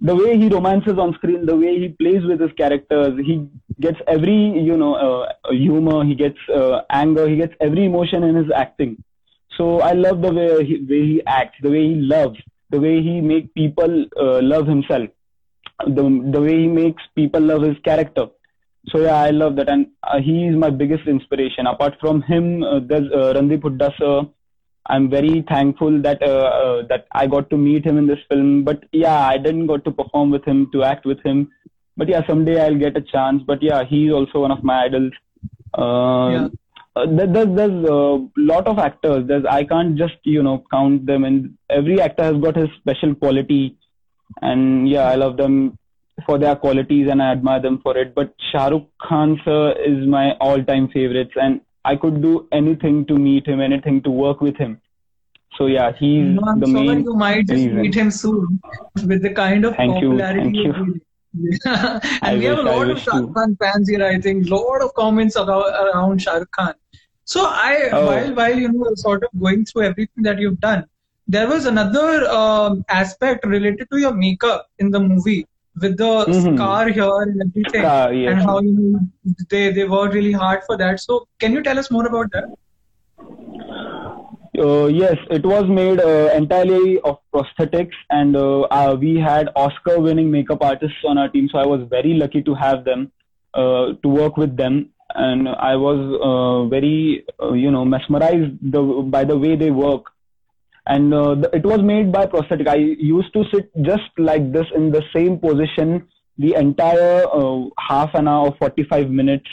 the 0.02 0.16
way 0.16 0.38
he 0.38 0.50
romances 0.50 0.98
on 0.98 1.14
screen, 1.14 1.46
the 1.46 1.56
way 1.56 1.80
he 1.80 1.88
plays 1.88 2.26
with 2.26 2.42
his 2.42 2.52
characters, 2.58 3.18
he 3.26 3.48
gets 3.80 4.00
every 4.08 4.42
you 4.70 4.76
know 4.76 4.96
uh, 4.96 5.52
humor, 5.52 6.04
he 6.04 6.16
gets 6.16 6.40
anger, 6.90 7.30
he 7.30 7.38
gets 7.38 7.54
every 7.62 7.86
emotion 7.86 8.24
in 8.24 8.36
his 8.36 8.52
acting. 8.54 9.02
So 9.60 9.68
I 9.82 9.92
love 9.92 10.22
the 10.22 10.32
way 10.40 10.66
he, 10.66 10.76
way 10.90 11.02
he 11.12 11.22
acts, 11.28 11.58
the 11.62 11.72
way 11.76 11.82
he 11.94 11.96
loves, 11.96 12.40
the 12.70 12.80
way 12.80 13.02
he 13.08 13.20
make 13.20 13.54
people 13.54 14.06
uh, 14.26 14.42
love 14.42 14.68
himself, 14.68 15.10
the 15.86 16.04
the 16.36 16.42
way 16.46 16.58
he 16.62 16.68
makes 16.68 17.04
people 17.22 17.42
love 17.42 17.64
his 17.64 17.80
character. 17.88 18.28
So 18.92 19.02
yeah, 19.06 19.18
I 19.22 19.32
love 19.32 19.56
that, 19.58 19.70
and 19.70 19.88
uh, 20.04 20.20
he 20.28 20.36
is 20.50 20.56
my 20.56 20.70
biggest 20.70 21.08
inspiration. 21.08 21.68
Apart 21.68 21.98
from 22.04 22.22
him, 22.22 22.64
uh, 22.64 22.80
there's 22.92 23.12
uh, 23.12 23.34
Randeep 23.38 23.66
Hooda 23.68 23.90
sir. 23.98 24.14
I'm 24.86 25.10
very 25.10 25.44
thankful 25.50 26.02
that 26.04 26.24
uh, 26.24 26.48
uh, 26.62 26.78
that 26.92 27.08
I 27.12 27.28
got 27.28 27.50
to 27.50 27.58
meet 27.58 27.86
him 27.86 27.98
in 27.98 28.08
this 28.08 28.24
film. 28.30 28.64
But 28.70 28.86
yeah, 28.92 29.20
I 29.34 29.38
didn't 29.38 29.68
got 29.74 29.84
to 29.90 29.92
perform 29.92 30.32
with 30.32 30.46
him, 30.46 30.70
to 30.72 30.84
act 30.84 31.06
with 31.06 31.22
him. 31.24 31.50
But 31.98 32.08
yeah, 32.08 32.22
someday 32.30 32.58
I'll 32.64 32.82
get 32.86 32.98
a 32.98 33.02
chance. 33.02 33.44
But 33.52 33.62
yeah, 33.62 33.84
he's 33.84 34.12
also 34.12 34.40
one 34.46 34.52
of 34.58 34.64
my 34.64 34.78
idols. 34.86 35.12
Uh, 35.78 36.30
Yeah. 36.36 36.48
Uh, 36.96 37.06
there's 37.08 37.56
there's 37.56 37.84
a 37.90 38.28
lot 38.38 38.68
of 38.68 38.80
actors. 38.80 39.28
There's 39.28 39.46
I 39.46 39.64
can't 39.64 39.96
just 39.96 40.16
you 40.24 40.44
know 40.44 40.64
count 40.72 41.06
them, 41.06 41.24
and 41.24 41.58
every 41.70 42.02
actor 42.02 42.24
has 42.24 42.38
got 42.38 42.56
his 42.56 42.70
special 42.80 43.16
quality, 43.16 43.78
and 44.42 44.90
yeah, 44.90 45.04
I 45.04 45.16
love 45.16 45.38
them 45.38 45.78
for 46.26 46.38
their 46.38 46.56
qualities 46.56 47.08
and 47.10 47.22
I 47.24 47.32
admire 47.32 47.62
them 47.62 47.80
for 47.82 47.98
it. 47.98 48.14
But 48.14 48.34
Shah 48.52 48.68
Rukh 48.68 48.88
Khan 49.02 49.40
sir 49.46 49.72
is 49.86 50.06
my 50.06 50.32
all-time 50.42 50.90
favorites, 50.90 51.32
and 51.42 51.62
I 51.86 51.96
could 51.96 52.22
do 52.22 52.48
anything 52.52 53.06
to 53.06 53.18
meet 53.18 53.48
him, 53.48 53.62
anything 53.62 54.02
to 54.04 54.10
work 54.12 54.42
with 54.42 54.58
him. 54.58 54.82
So 55.58 55.68
yeah, 55.68 55.92
he's 55.98 56.26
No, 56.26 56.42
I'm 56.48 56.60
the 56.60 56.68
sure 56.68 56.74
main. 56.84 57.04
you 57.04 57.14
might 57.16 57.48
just 57.48 57.54
reason. 57.54 57.82
meet 57.82 57.96
him 57.96 58.12
soon 58.12 58.60
with 59.06 59.22
the 59.22 59.30
kind 59.34 59.64
of 59.66 59.76
Thank 59.76 60.02
you, 60.02 60.10
popularity 60.10 60.42
thank 60.42 60.56
you. 60.58 61.02
Yeah. 61.34 62.00
and 62.22 62.22
I 62.24 62.36
we 62.38 62.46
have 62.46 62.60
a 62.60 62.64
lot 62.64 62.90
of 62.90 63.00
Shah. 63.00 63.18
Rukh 63.18 63.34
Khan 63.36 63.56
fans 63.62 63.90
here. 63.90 64.04
I 64.06 64.20
think 64.20 64.50
lot 64.50 64.82
of 64.82 64.94
comments 64.96 65.36
about, 65.36 65.68
around 65.86 66.22
Shah 66.22 66.38
Rukh 66.38 66.52
Khan. 66.52 66.74
So 67.26 67.46
I, 67.46 67.90
Oh. 67.94 68.06
while 68.08 68.34
while 68.34 68.58
you 68.58 68.72
know, 68.72 68.92
sort 68.96 69.24
of 69.24 69.30
going 69.40 69.66
through 69.66 69.84
everything 69.84 70.24
that 70.24 70.40
you've 70.40 70.60
done, 70.60 70.86
there 71.28 71.48
was 71.48 71.66
another 71.66 72.28
um, 72.30 72.84
aspect 72.90 73.46
related 73.46 73.88
to 73.92 73.98
your 74.00 74.14
makeup 74.14 74.68
in 74.80 74.90
the 74.90 75.00
movie 75.00 75.46
with 75.80 75.98
the 75.98 76.26
Mhm. 76.26 76.56
scar 76.56 76.88
here 76.90 77.22
and 77.24 77.42
everything, 77.44 77.82
Scar, 77.84 78.14
yes. 78.14 78.32
and 78.32 78.42
how 78.42 78.60
you 78.62 78.74
know, 78.74 79.00
they 79.52 79.72
they 79.72 79.86
worked 79.88 80.16
really 80.16 80.32
hard 80.32 80.64
for 80.66 80.76
that. 80.78 81.00
So 81.00 81.28
can 81.40 81.54
you 81.54 81.62
tell 81.62 81.78
us 81.78 81.92
more 81.92 82.08
about 82.08 82.32
that? 82.32 82.50
Uh, 84.60 84.88
yes, 84.88 85.16
it 85.32 85.46
was 85.46 85.64
made 85.70 86.02
uh, 86.02 86.30
entirely 86.36 87.00
of 87.06 87.20
prosthetics, 87.34 87.96
and 88.10 88.36
uh, 88.36 88.62
uh, 88.64 88.98
we 89.00 89.18
had 89.18 89.48
Oscar-winning 89.56 90.30
makeup 90.30 90.62
artists 90.62 90.98
on 91.08 91.18
our 91.18 91.30
team. 91.30 91.48
So 91.50 91.60
I 91.60 91.66
was 91.66 91.88
very 91.90 92.16
lucky 92.16 92.42
to 92.44 92.54
have 92.56 92.84
them, 92.84 93.10
uh, 93.54 93.94
to 94.04 94.10
work 94.10 94.36
with 94.36 94.58
them, 94.58 94.90
and 95.16 95.48
I 95.48 95.78
was 95.78 96.00
uh, 96.22 96.68
very, 96.68 97.26
you 97.54 97.72
know, 97.72 97.86
mesmerized 97.86 98.58
the, 98.62 98.82
by 99.10 99.24
the 99.24 99.38
way 99.38 99.56
they 99.56 99.72
work. 99.72 100.08
And 100.86 101.14
the, 101.14 101.50
it 101.54 101.66
was 101.66 101.82
made 101.82 102.12
by 102.12 102.26
prosthetic. 102.26 102.68
I 102.68 102.76
used 102.76 103.32
to 103.34 103.46
sit 103.54 103.72
just 103.84 104.12
like 104.18 104.52
this 104.52 104.66
in 104.76 104.92
the 104.92 105.04
same 105.16 105.40
position 105.40 106.06
the 106.38 106.56
entire 106.56 107.24
half 107.78 108.10
an 108.14 108.28
hour, 108.28 108.54
45 108.60 109.10
minutes, 109.10 109.48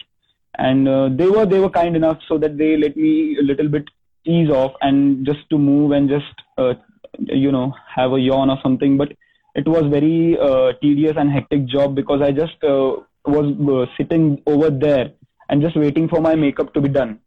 and 0.58 0.86
they 1.18 1.28
were 1.28 1.46
they 1.46 1.60
were 1.60 1.70
kind 1.70 1.94
enough 1.94 2.18
so 2.26 2.38
that 2.38 2.56
they 2.58 2.76
let 2.76 2.96
me 2.96 3.36
a 3.38 3.42
little 3.42 3.68
bit 3.68 3.84
ease 4.26 4.50
off 4.50 4.72
and 4.80 5.24
just 5.24 5.48
to 5.50 5.58
move 5.58 5.92
and 5.92 6.08
just 6.08 6.34
uh, 6.58 6.74
you 7.18 7.52
know 7.52 7.72
have 7.94 8.12
a 8.12 8.20
yawn 8.20 8.50
or 8.50 8.58
something. 8.62 8.96
But 8.96 9.12
it 9.54 9.66
was 9.66 9.84
very 9.90 10.38
uh, 10.38 10.72
tedious 10.82 11.14
and 11.16 11.30
hectic 11.30 11.66
job 11.66 11.94
because 11.94 12.20
i 12.22 12.30
just 12.30 12.62
uh, 12.62 12.96
was 13.24 13.46
uh, 13.74 13.86
sitting 13.96 14.42
over 14.46 14.70
there 14.70 15.12
and 15.48 15.62
just 15.62 15.76
waiting 15.76 16.08
for 16.08 16.20
my 16.20 16.34
makeup 16.34 16.74
to 16.74 16.80
be 16.80 16.88
done 16.88 17.18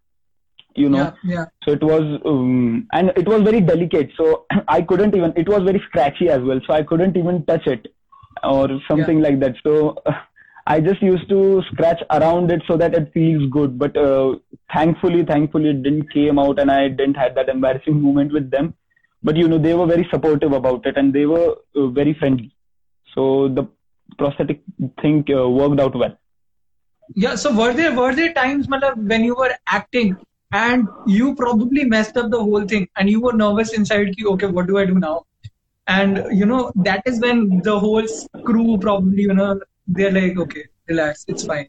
you 0.75 0.89
know? 0.89 1.13
Yeah, 1.23 1.35
yeah. 1.35 1.45
so 1.63 1.71
it 1.71 1.83
was 1.83 2.21
um, 2.25 2.87
and 2.93 3.11
it 3.15 3.27
was 3.27 3.41
very 3.41 3.61
delicate. 3.61 4.11
So 4.17 4.45
i 4.67 4.81
couldn't 4.81 5.15
even 5.15 5.33
it 5.35 5.49
was 5.49 5.63
very 5.63 5.81
scratchy 5.87 6.29
as 6.29 6.41
well. 6.41 6.59
So 6.67 6.73
i 6.73 6.83
couldn't 6.83 7.17
even 7.17 7.45
touch 7.45 7.67
it 7.67 7.87
or 8.43 8.69
something 8.87 9.21
like 9.21 9.39
that. 9.39 9.55
So 9.63 9.97
i 10.67 10.79
just 10.79 11.01
used 11.01 11.27
to 11.29 11.61
scratch 11.71 12.01
around 12.11 12.51
it 12.51 12.61
so 12.67 12.77
that 12.77 12.93
it 12.93 13.11
feels 13.13 13.49
good 13.49 13.77
but 13.77 13.95
uh, 13.97 14.35
thankfully 14.73 15.23
thankfully 15.23 15.69
it 15.69 15.83
didn't 15.83 16.11
came 16.13 16.39
out 16.39 16.59
and 16.59 16.71
i 16.71 16.87
didn't 16.87 17.17
had 17.17 17.35
that 17.35 17.49
embarrassing 17.49 18.01
moment 18.09 18.31
with 18.31 18.49
them. 18.51 18.73
But 19.21 19.35
you 19.35 19.47
know 19.49 19.57
they 19.57 19.73
were 19.73 19.85
very 19.85 20.07
supportive 20.09 20.53
about 20.53 20.85
it 20.85 20.97
and 20.97 21.13
they 21.13 21.25
were 21.25 21.55
uh, 21.75 21.87
very 21.87 22.13
friendly. 22.13 22.55
So 23.13 23.49
the 23.49 23.67
prosthetic 24.17 24.61
thing 25.01 25.25
uh, 25.29 25.49
worked 25.49 25.79
out 25.79 25.95
well. 25.95 26.17
Yeah, 27.15 27.35
so 27.35 27.53
were 27.53 27.73
there 27.73 27.93
were 27.93 28.13
there 28.15 28.33
times 28.33 28.67
matlab, 28.67 28.95
when 29.09 29.23
you 29.23 29.35
were 29.35 29.53
acting 29.67 30.15
and 30.51 30.87
you 31.05 31.35
probably 31.35 31.83
messed 31.83 32.15
up 32.17 32.31
the 32.31 32.39
whole 32.39 32.65
thing 32.65 32.87
and 32.95 33.09
you 33.09 33.21
were 33.21 33.33
nervous 33.33 33.73
inside 33.73 34.15
ki, 34.15 34.25
okay 34.25 34.47
what 34.47 34.67
do 34.67 34.77
I 34.77 34.85
do 34.85 34.95
now? 34.95 35.25
And 35.87 36.23
you 36.31 36.45
know 36.45 36.71
that 36.75 37.01
is 37.05 37.19
when 37.19 37.61
the 37.63 37.77
whole 37.77 38.07
crew 38.45 38.77
probably 38.77 39.23
you 39.23 39.33
know 39.33 39.59
they're 39.97 40.15
like 40.19 40.37
okay 40.45 40.63
relax 40.91 41.25
it's 41.33 41.45
fine 41.51 41.67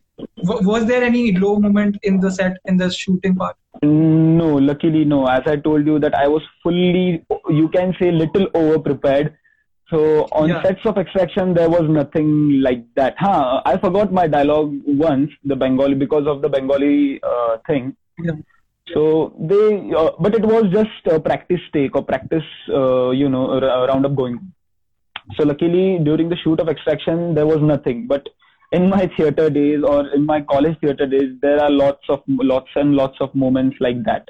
w- 0.49 0.67
was 0.73 0.87
there 0.91 1.03
any 1.11 1.23
low 1.45 1.55
moment 1.67 1.97
in 2.11 2.21
the 2.25 2.31
set 2.39 2.57
in 2.73 2.77
the 2.85 2.91
shooting 3.03 3.35
part 3.43 3.57
No, 3.83 4.47
luckily 4.69 5.03
no. 5.11 5.19
As 5.35 5.45
I 5.51 5.53
told 5.67 5.87
you 5.91 5.95
that 6.05 6.15
I 6.23 6.25
was 6.33 6.47
fully, 6.63 7.05
you 7.59 7.69
can 7.77 7.93
say, 7.99 8.09
little 8.23 8.47
over 8.61 8.79
prepared. 8.87 9.29
So 9.93 10.01
on 10.41 10.51
Yeah. 10.51 10.59
sets 10.67 10.85
of 10.91 10.99
extraction, 11.03 11.55
there 11.59 11.71
was 11.75 11.87
nothing 11.99 12.29
like 12.67 12.83
that. 13.01 13.15
Huh, 13.27 13.63
I 13.73 13.73
forgot 13.85 14.13
my 14.19 14.27
dialogue 14.35 14.75
once, 15.05 15.31
the 15.53 15.57
Bengali, 15.63 15.97
because 16.05 16.29
of 16.35 16.43
the 16.45 16.51
Bengali 16.57 16.99
uh, 17.33 17.53
thing. 17.71 17.87
yeah. 18.29 18.39
So 18.95 19.03
they, 19.53 19.65
uh, 20.03 20.11
but 20.27 20.35
it 20.41 20.45
was 20.53 20.65
just 20.79 21.11
a 21.17 21.19
practice 21.31 21.65
take 21.79 21.97
or 22.01 22.05
practice, 22.13 22.49
uh, 22.81 23.11
you 23.23 23.29
know, 23.37 23.45
r- 23.57 23.87
roundup 23.93 24.17
going. 24.23 24.39
So 25.37 25.45
luckily 25.45 25.99
during 25.99 26.29
the 26.29 26.37
shoot 26.37 26.61
of 26.61 26.69
extraction, 26.69 27.35
there 27.35 27.47
was 27.47 27.61
nothing. 27.61 28.07
But 28.07 28.29
in 28.73 28.89
my 28.89 29.07
theater 29.17 29.49
days 29.51 29.83
or 29.83 30.09
in 30.09 30.27
my 30.27 30.41
college 30.43 30.79
theater 30.81 31.07
days, 31.07 31.33
there 31.43 31.61
are 31.61 31.71
lots 31.71 32.05
of 32.09 32.21
lots 32.29 32.69
and 32.77 32.95
lots 32.95 33.17
of 33.21 33.35
moments 33.35 33.77
like 33.81 34.03
that, 34.05 34.29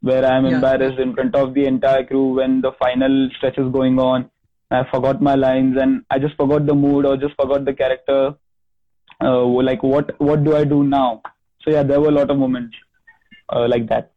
where 0.00 0.24
I'm 0.24 0.46
Yeah. 0.46 0.54
embarrassed 0.56 0.98
in 0.98 1.14
front 1.14 1.34
of 1.34 1.54
the 1.54 1.66
entire 1.66 2.04
crew 2.04 2.34
when 2.34 2.60
the 2.60 2.72
final 2.84 3.28
stretch 3.36 3.58
is 3.58 3.70
going 3.72 3.98
on. 3.98 4.28
I 4.70 4.84
forgot 4.90 5.20
my 5.20 5.34
lines 5.34 5.76
and 5.80 6.02
I 6.10 6.18
just 6.18 6.36
forgot 6.36 6.66
the 6.66 6.74
mood 6.74 7.04
or 7.06 7.16
just 7.16 7.34
forgot 7.36 7.64
the 7.64 7.74
character. 7.74 8.34
Uh, 9.20 9.44
like 9.44 9.82
what 9.82 10.18
what 10.20 10.44
do 10.44 10.56
I 10.56 10.64
do 10.64 10.82
now? 10.84 11.22
So 11.62 11.70
yeah, 11.70 11.82
there 11.82 12.00
were 12.00 12.08
a 12.08 12.18
lot 12.20 12.30
of 12.30 12.38
moments 12.38 12.76
uh, 13.50 13.66
like 13.68 13.88
that. 13.88 14.12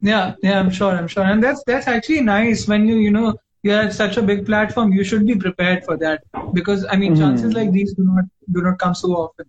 Yeah, 0.00 0.34
yeah, 0.42 0.58
I'm 0.58 0.70
sure, 0.70 0.92
I'm 0.92 1.08
sure, 1.08 1.24
and 1.24 1.42
that's 1.42 1.62
that's 1.66 1.86
actually 1.88 2.20
nice 2.22 2.66
when 2.68 2.86
you 2.88 2.96
you 2.96 3.10
know 3.10 3.34
you 3.62 3.70
have 3.72 3.94
such 3.94 4.16
a 4.16 4.22
big 4.22 4.46
platform. 4.46 4.92
You 4.92 5.04
should 5.04 5.26
be 5.26 5.36
prepared 5.36 5.84
for 5.84 5.96
that 5.98 6.22
because 6.52 6.86
I 6.90 6.96
mean 6.96 7.14
Mhm. 7.14 7.16
chances 7.16 7.54
like 7.54 7.72
these 7.72 7.94
do 7.94 8.04
not 8.04 8.24
do 8.52 8.62
not 8.62 8.78
come 8.78 8.94
so 8.94 9.08
often. 9.24 9.46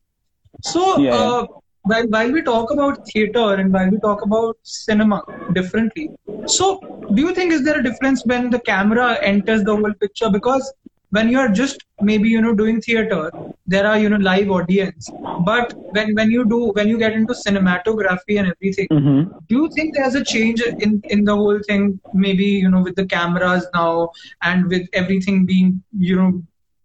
So 0.62 0.82
Yeah. 0.96 1.14
uh, 1.20 1.46
while 1.84 2.08
while 2.10 2.32
we 2.32 2.42
talk 2.42 2.72
about 2.72 3.06
theater 3.08 3.48
and 3.56 3.74
while 3.74 3.90
we 3.90 4.00
talk 4.00 4.22
about 4.24 4.58
cinema 4.64 5.22
differently, 5.54 6.10
so 6.46 6.80
do 7.14 7.22
you 7.22 7.34
think 7.34 7.52
is 7.54 7.64
there 7.64 7.80
a 7.80 7.84
difference 7.84 8.24
when 8.26 8.50
the 8.50 8.60
camera 8.60 9.18
enters 9.22 9.64
the 9.64 9.76
whole 9.76 9.94
picture? 10.02 10.30
Because 10.30 10.74
when 11.12 11.30
you 11.30 11.40
are 11.40 11.50
just 11.50 11.84
maybe 12.02 12.30
you 12.30 12.42
know 12.42 12.54
doing 12.54 12.82
theater, 12.82 13.32
there 13.66 13.86
are 13.88 13.98
you 13.98 14.10
know 14.10 14.18
live 14.18 14.50
audience, 14.50 15.10
but 15.46 15.74
when 15.92 16.14
when 16.16 16.32
you 16.32 16.46
do 16.46 16.72
when 16.78 16.88
you 16.88 16.98
get 16.98 17.14
into 17.14 17.34
cinematography 17.34 18.38
and 18.40 18.54
everything 18.54 18.88
hmm 18.92 19.22
do 19.50 19.56
you 19.62 19.70
think 19.76 19.94
there's 19.96 20.16
a 20.16 20.24
change 20.24 20.62
in 20.86 21.02
in 21.16 21.24
the 21.30 21.36
whole 21.42 21.60
thing 21.68 21.84
maybe 22.26 22.46
you 22.64 22.70
know 22.70 22.82
with 22.88 22.96
the 22.96 23.06
cameras 23.14 23.66
now 23.74 24.10
and 24.42 24.68
with 24.74 24.86
everything 25.02 25.46
being 25.46 25.70
you 26.10 26.16
know 26.20 26.32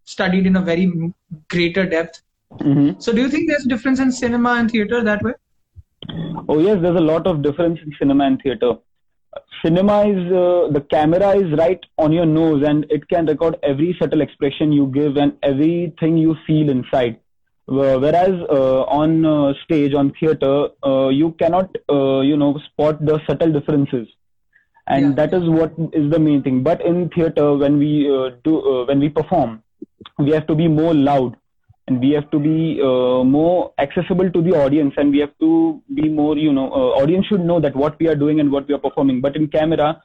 studied 0.05 0.47
in 0.47 0.57
a 0.57 0.61
very 0.61 0.87
greater 1.49 1.85
depth. 1.87 2.23
Mhm. 2.61 3.03
So, 3.03 3.13
do 3.13 3.21
you 3.23 3.29
think 3.29 3.49
there's 3.49 3.65
a 3.65 3.69
difference 3.69 4.01
in 4.01 4.13
cinema 4.13 4.55
and 4.61 4.71
theater 4.71 5.03
that 5.03 5.23
way? 5.23 5.33
Oh 6.49 6.59
yes, 6.59 6.81
there's 6.81 6.97
a 6.97 7.01
lot 7.13 7.27
of 7.27 7.43
difference 7.43 7.81
in 7.85 7.93
cinema 7.99 8.25
and 8.25 8.41
theater. 8.43 8.75
Cinema 9.65 10.03
is 10.09 10.33
uh, 10.33 10.69
the 10.73 10.85
camera 10.91 11.37
is 11.37 11.57
right 11.57 11.81
on 11.99 12.11
your 12.13 12.27
nose 12.27 12.65
and 12.67 12.85
it 12.91 13.09
can 13.09 13.27
record 13.27 13.57
every 13.63 13.97
subtle 14.01 14.21
expression 14.21 14.73
you 14.73 14.87
give 14.89 15.17
and 15.17 15.37
everything 15.43 16.17
you 16.17 16.37
feel 16.47 16.69
inside. 16.69 17.19
Whereas 17.67 18.33
uh, 18.51 18.83
on 18.83 19.25
uh, 19.25 19.53
stage, 19.65 19.95
on 19.95 20.13
theater, 20.19 20.69
uh, 20.85 21.09
you 21.11 21.31
cannot, 21.39 21.71
uh, 21.89 22.21
you 22.21 22.37
know, 22.37 22.59
spot 22.67 23.05
the 23.07 23.21
subtle 23.29 23.53
differences, 23.53 24.09
and 24.89 25.11
Yeah. 25.11 25.15
that 25.21 25.33
is 25.33 25.49
what 25.49 25.73
is 25.93 26.11
the 26.11 26.19
main 26.19 26.43
thing. 26.43 26.65
But 26.65 26.85
in 26.85 27.09
theater, 27.11 27.55
when 27.55 27.79
we 27.79 27.93
uh, 28.13 28.31
do, 28.43 28.59
uh, 28.73 28.85
when 28.87 28.99
we 28.99 29.11
perform, 29.11 29.63
we 30.19 30.33
have 30.33 30.49
to 30.49 30.57
be 30.57 30.67
more 30.67 30.93
loud 30.93 31.37
and 31.93 32.01
we 32.01 32.11
have 32.11 32.31
to 32.31 32.39
be 32.39 32.81
uh, 32.81 33.23
more 33.25 33.73
accessible 33.79 34.31
to 34.31 34.43
the 34.43 34.53
audience 34.53 34.95
and 34.97 35.11
we 35.11 35.19
have 35.19 35.37
to 35.41 35.83
be 35.95 36.09
more 36.09 36.37
you 36.37 36.53
know 36.53 36.71
uh, 36.71 37.03
audience 37.03 37.27
should 37.27 37.45
know 37.45 37.61
that 37.61 37.77
what 37.77 37.99
we 37.99 38.09
are 38.09 38.15
doing 38.15 38.41
and 38.41 38.51
what 38.51 38.67
we 38.69 38.75
are 38.75 38.79
performing. 38.79 39.21
But 39.21 39.37
in 39.37 39.49
camera 39.49 40.03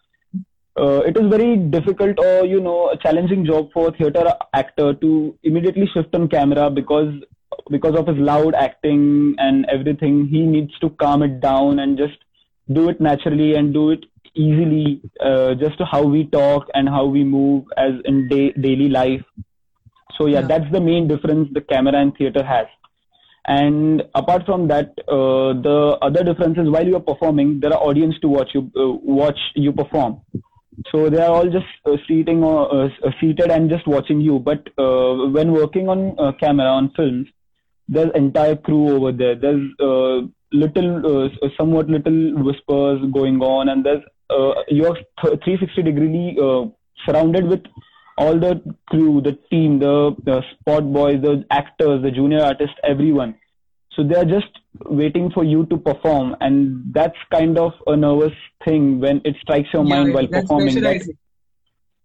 uh, 0.79 0.99
it 1.05 1.17
is 1.17 1.29
very 1.29 1.57
difficult 1.57 2.19
or 2.19 2.45
you 2.45 2.59
know 2.59 2.89
a 2.89 2.97
challenging 2.97 3.45
job 3.45 3.71
for 3.73 3.87
a 3.87 3.91
theater 3.91 4.33
actor 4.53 4.93
to 4.93 5.37
immediately 5.43 5.89
shift 5.93 6.13
on 6.13 6.27
camera 6.27 6.69
because 6.69 7.13
because 7.69 7.95
of 7.95 8.07
his 8.07 8.17
loud 8.17 8.53
acting 8.55 9.35
and 9.37 9.65
everything. 9.71 10.27
He 10.27 10.41
needs 10.41 10.77
to 10.79 10.89
calm 10.89 11.23
it 11.23 11.39
down 11.39 11.79
and 11.79 11.97
just 11.97 12.17
do 12.71 12.89
it 12.89 12.99
naturally 12.99 13.55
and 13.55 13.73
do 13.73 13.91
it 13.91 14.05
easily 14.35 15.01
uh, 15.19 15.55
just 15.55 15.81
how 15.91 16.03
we 16.03 16.25
talk 16.25 16.67
and 16.73 16.87
how 16.87 17.05
we 17.05 17.23
move 17.23 17.65
as 17.77 17.93
in 18.05 18.27
day, 18.27 18.51
daily 18.51 18.89
life 18.89 19.23
so 20.17 20.27
yeah, 20.27 20.39
Yeah. 20.41 20.47
that's 20.47 20.71
the 20.71 20.81
main 20.81 21.07
difference 21.07 21.49
the 21.53 21.61
camera 21.61 21.95
and 22.01 22.15
theater 22.17 22.43
has. 22.43 22.67
And 23.45 24.03
apart 24.13 24.45
from 24.45 24.67
that, 24.67 24.89
uh, 25.07 25.53
the 25.67 25.97
other 26.01 26.23
difference 26.23 26.57
is 26.57 26.69
while 26.69 26.85
you 26.85 26.97
are 26.97 27.07
performing, 27.11 27.59
there 27.61 27.73
are 27.73 27.81
audience 27.81 28.15
to 28.21 28.27
watch 28.27 28.49
you 28.53 28.69
uh, 28.75 28.91
watch 29.21 29.39
you 29.55 29.71
perform. 29.71 30.21
So 30.91 31.09
they 31.09 31.21
are 31.21 31.31
all 31.31 31.49
just 31.49 31.65
uh, 31.85 31.95
seating 32.07 32.43
or 32.43 32.59
uh, 32.85 32.89
seated 33.21 33.49
and 33.49 33.69
just 33.69 33.87
watching 33.87 34.19
you. 34.21 34.39
But 34.39 34.67
uh, 34.77 35.27
when 35.37 35.53
working 35.53 35.87
on 35.89 36.15
uh, 36.19 36.33
camera 36.33 36.67
on 36.67 36.91
films, 36.95 37.27
there's 37.87 38.11
entire 38.15 38.55
crew 38.57 38.89
over 38.97 39.11
there. 39.11 39.35
There's 39.35 39.61
uh, 39.79 40.27
little, 40.51 41.25
uh, 41.25 41.49
somewhat 41.57 41.87
little 41.89 42.43
whispers 42.43 42.99
going 43.13 43.39
on, 43.41 43.69
and 43.69 43.85
there's 43.85 44.03
uh, 44.29 44.53
you're 44.67 44.93
th- 45.23 45.39
360 45.45 45.81
degree 45.83 46.37
uh, 46.41 46.65
surrounded 47.05 47.47
with 47.47 47.61
all 48.17 48.39
the 48.39 48.61
crew, 48.87 49.21
the 49.21 49.37
team, 49.49 49.79
the, 49.79 50.15
the 50.23 50.41
spot 50.51 50.91
boys, 50.91 51.21
the 51.21 51.45
actors, 51.51 52.01
the 52.01 52.11
junior 52.11 52.41
artists, 52.41 52.75
everyone. 52.83 53.35
So 53.95 54.03
they 54.03 54.15
are 54.15 54.25
just 54.25 54.47
waiting 54.85 55.31
for 55.31 55.43
you 55.43 55.65
to 55.67 55.77
perform, 55.77 56.35
and 56.39 56.93
that's 56.93 57.17
kind 57.31 57.57
of 57.57 57.73
a 57.87 57.95
nervous 57.95 58.33
thing 58.63 58.99
when 58.99 59.21
it 59.25 59.35
strikes 59.41 59.69
your 59.73 59.83
mind 59.83 60.13
while 60.13 60.27
performing. 60.27 60.75
That, 60.81 61.15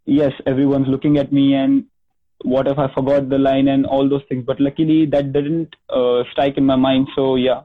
yes, 0.07 0.33
everyone's 0.47 0.89
looking 0.89 1.19
at 1.19 1.33
me, 1.33 1.55
and 1.55 1.85
what 2.45 2.67
if 2.67 2.79
I 2.79 2.93
forgot 2.95 3.29
the 3.29 3.39
line 3.39 3.69
and 3.69 3.87
all 3.87 4.09
those 4.09 4.23
things. 4.29 4.45
But 4.47 4.61
luckily, 4.61 5.07
that 5.07 5.33
didn't 5.33 5.77
uh, 5.91 6.23
strike 6.33 6.57
in 6.57 6.65
my 6.65 6.77
mind. 6.77 7.09
So 7.15 7.37
yeah, 7.37 7.63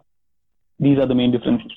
these 0.80 0.98
are 1.00 1.08
the 1.08 1.16
main 1.16 1.32
differences. 1.32 1.72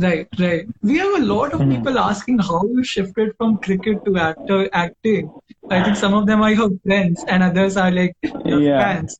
Right, 0.00 0.28
right. 0.38 0.66
We 0.82 0.98
have 0.98 1.14
a 1.20 1.24
lot 1.24 1.52
of 1.52 1.60
Mhm. 1.60 1.70
people 1.70 1.98
asking 1.98 2.38
how 2.48 2.60
you 2.64 2.84
shifted 2.92 3.32
from 3.36 3.58
cricket 3.66 4.04
to 4.06 4.16
actor 4.18 4.60
acting. 4.72 5.32
I 5.70 5.82
think 5.84 5.96
some 5.96 6.14
of 6.14 6.26
them 6.26 6.42
are 6.42 6.52
your 6.52 6.70
friends 6.86 7.24
and 7.28 7.42
others 7.42 7.76
are 7.76 7.90
like 7.90 8.16
your 8.44 8.60
Yeah. 8.60 8.80
fans. 8.82 9.18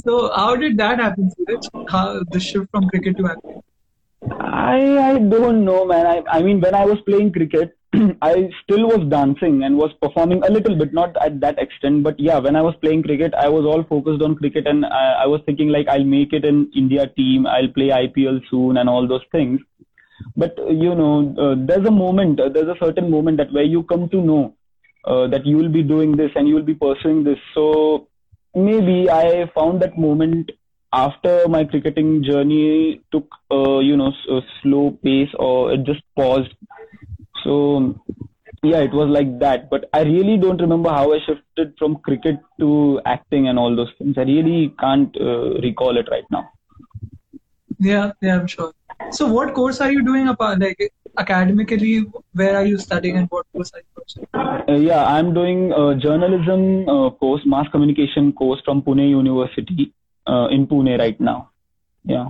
So 0.00 0.18
how 0.34 0.56
did 0.56 0.76
that 0.78 1.00
happen, 1.06 1.30
Suraj? 1.36 1.70
How 1.94 2.04
the 2.36 2.40
shift 2.40 2.70
from 2.72 2.88
cricket 2.94 3.16
to 3.18 3.28
acting? 3.34 3.62
I 4.40 4.78
I 5.10 5.18
don't 5.18 5.64
know, 5.64 5.84
man. 5.84 6.06
I 6.06 6.22
I 6.38 6.42
mean, 6.42 6.60
when 6.60 6.74
I 6.74 6.84
was 6.84 7.00
playing 7.08 7.32
cricket, 7.32 7.74
I 8.22 8.50
still 8.62 8.86
was 8.92 9.06
dancing 9.14 9.62
and 9.64 9.76
was 9.82 9.92
performing 10.02 10.42
a 10.44 10.50
little 10.56 10.76
bit, 10.82 10.92
not 10.92 11.16
at 11.28 11.40
that 11.40 11.58
extent. 11.58 12.02
But 12.08 12.20
yeah, 12.20 12.38
when 12.38 12.56
I 12.56 12.62
was 12.68 12.74
playing 12.82 13.02
cricket, 13.04 13.34
I 13.34 13.48
was 13.48 13.64
all 13.72 13.84
focused 13.94 14.22
on 14.28 14.36
cricket, 14.42 14.66
and 14.66 14.84
I, 14.86 15.04
I 15.24 15.26
was 15.26 15.40
thinking 15.46 15.68
like 15.76 15.88
I'll 15.88 16.04
make 16.16 16.32
it 16.40 16.44
in 16.52 16.70
India 16.84 17.06
team. 17.16 17.46
I'll 17.46 17.72
play 17.80 17.90
IPL 18.00 18.40
soon 18.50 18.76
and 18.76 18.88
all 18.88 19.08
those 19.14 19.26
things. 19.32 19.60
But 20.38 20.58
uh, 20.58 20.70
you 20.70 20.94
know, 20.94 21.34
uh, 21.36 21.54
there's 21.66 21.86
a 21.86 21.90
moment, 21.90 22.40
uh, 22.40 22.48
there's 22.48 22.68
a 22.68 22.78
certain 22.82 23.10
moment 23.10 23.38
that 23.38 23.52
where 23.52 23.64
you 23.64 23.82
come 23.82 24.08
to 24.10 24.22
know 24.22 24.54
uh, 25.04 25.26
that 25.28 25.44
you 25.44 25.56
will 25.56 25.68
be 25.68 25.82
doing 25.82 26.16
this 26.16 26.30
and 26.36 26.48
you 26.48 26.54
will 26.54 26.68
be 26.70 26.74
pursuing 26.74 27.24
this. 27.24 27.38
So 27.54 28.08
maybe 28.54 29.10
I 29.10 29.50
found 29.54 29.82
that 29.82 29.98
moment 29.98 30.52
after 30.92 31.48
my 31.48 31.64
cricketing 31.64 32.24
journey 32.24 33.00
took 33.12 33.26
uh, 33.50 33.78
you 33.80 33.96
know 33.96 34.12
a 34.30 34.40
slow 34.62 34.92
pace 35.04 35.28
or 35.38 35.72
it 35.72 35.84
just 35.84 36.00
paused 36.16 36.54
so 37.44 37.94
yeah 38.62 38.78
it 38.78 38.92
was 38.92 39.08
like 39.08 39.38
that 39.38 39.68
but 39.70 39.84
i 39.92 40.00
really 40.00 40.36
don't 40.38 40.60
remember 40.60 40.88
how 40.90 41.12
i 41.12 41.18
shifted 41.26 41.74
from 41.78 41.96
cricket 41.96 42.36
to 42.58 43.00
acting 43.04 43.48
and 43.48 43.58
all 43.58 43.76
those 43.76 43.92
things 43.98 44.16
i 44.16 44.22
really 44.22 44.74
can't 44.80 45.14
uh, 45.20 45.50
recall 45.66 45.96
it 45.98 46.08
right 46.10 46.24
now 46.30 46.48
Yeah, 47.78 48.12
yeah, 48.20 48.40
I'm 48.40 48.46
sure. 48.46 48.72
So 49.10 49.26
what 49.32 49.54
course 49.54 49.80
are 49.80 49.90
you 49.90 50.02
doing 50.04 50.28
apart 50.28 50.60
like 50.60 50.92
academically? 51.18 52.06
Where 52.32 52.56
are 52.56 52.64
you 52.64 52.78
studying 52.78 53.16
and 53.16 53.26
what 53.30 53.46
course 53.52 53.70
are 53.74 53.80
you 53.80 53.90
pursuing? 53.96 54.28
uh, 54.68 54.74
yeah 54.88 55.04
i'm 55.14 55.32
doing 55.34 55.72
a 55.72 55.94
journalism 56.04 56.62
uh, 56.94 57.10
course 57.22 57.42
mass 57.52 57.66
communication 57.74 58.32
course 58.40 58.60
from 58.64 58.82
pune 58.82 59.04
university 59.10 59.92
uh, 60.32 60.46
in 60.56 60.66
pune 60.66 60.92
right 61.04 61.20
now 61.30 61.38
yeah 62.14 62.26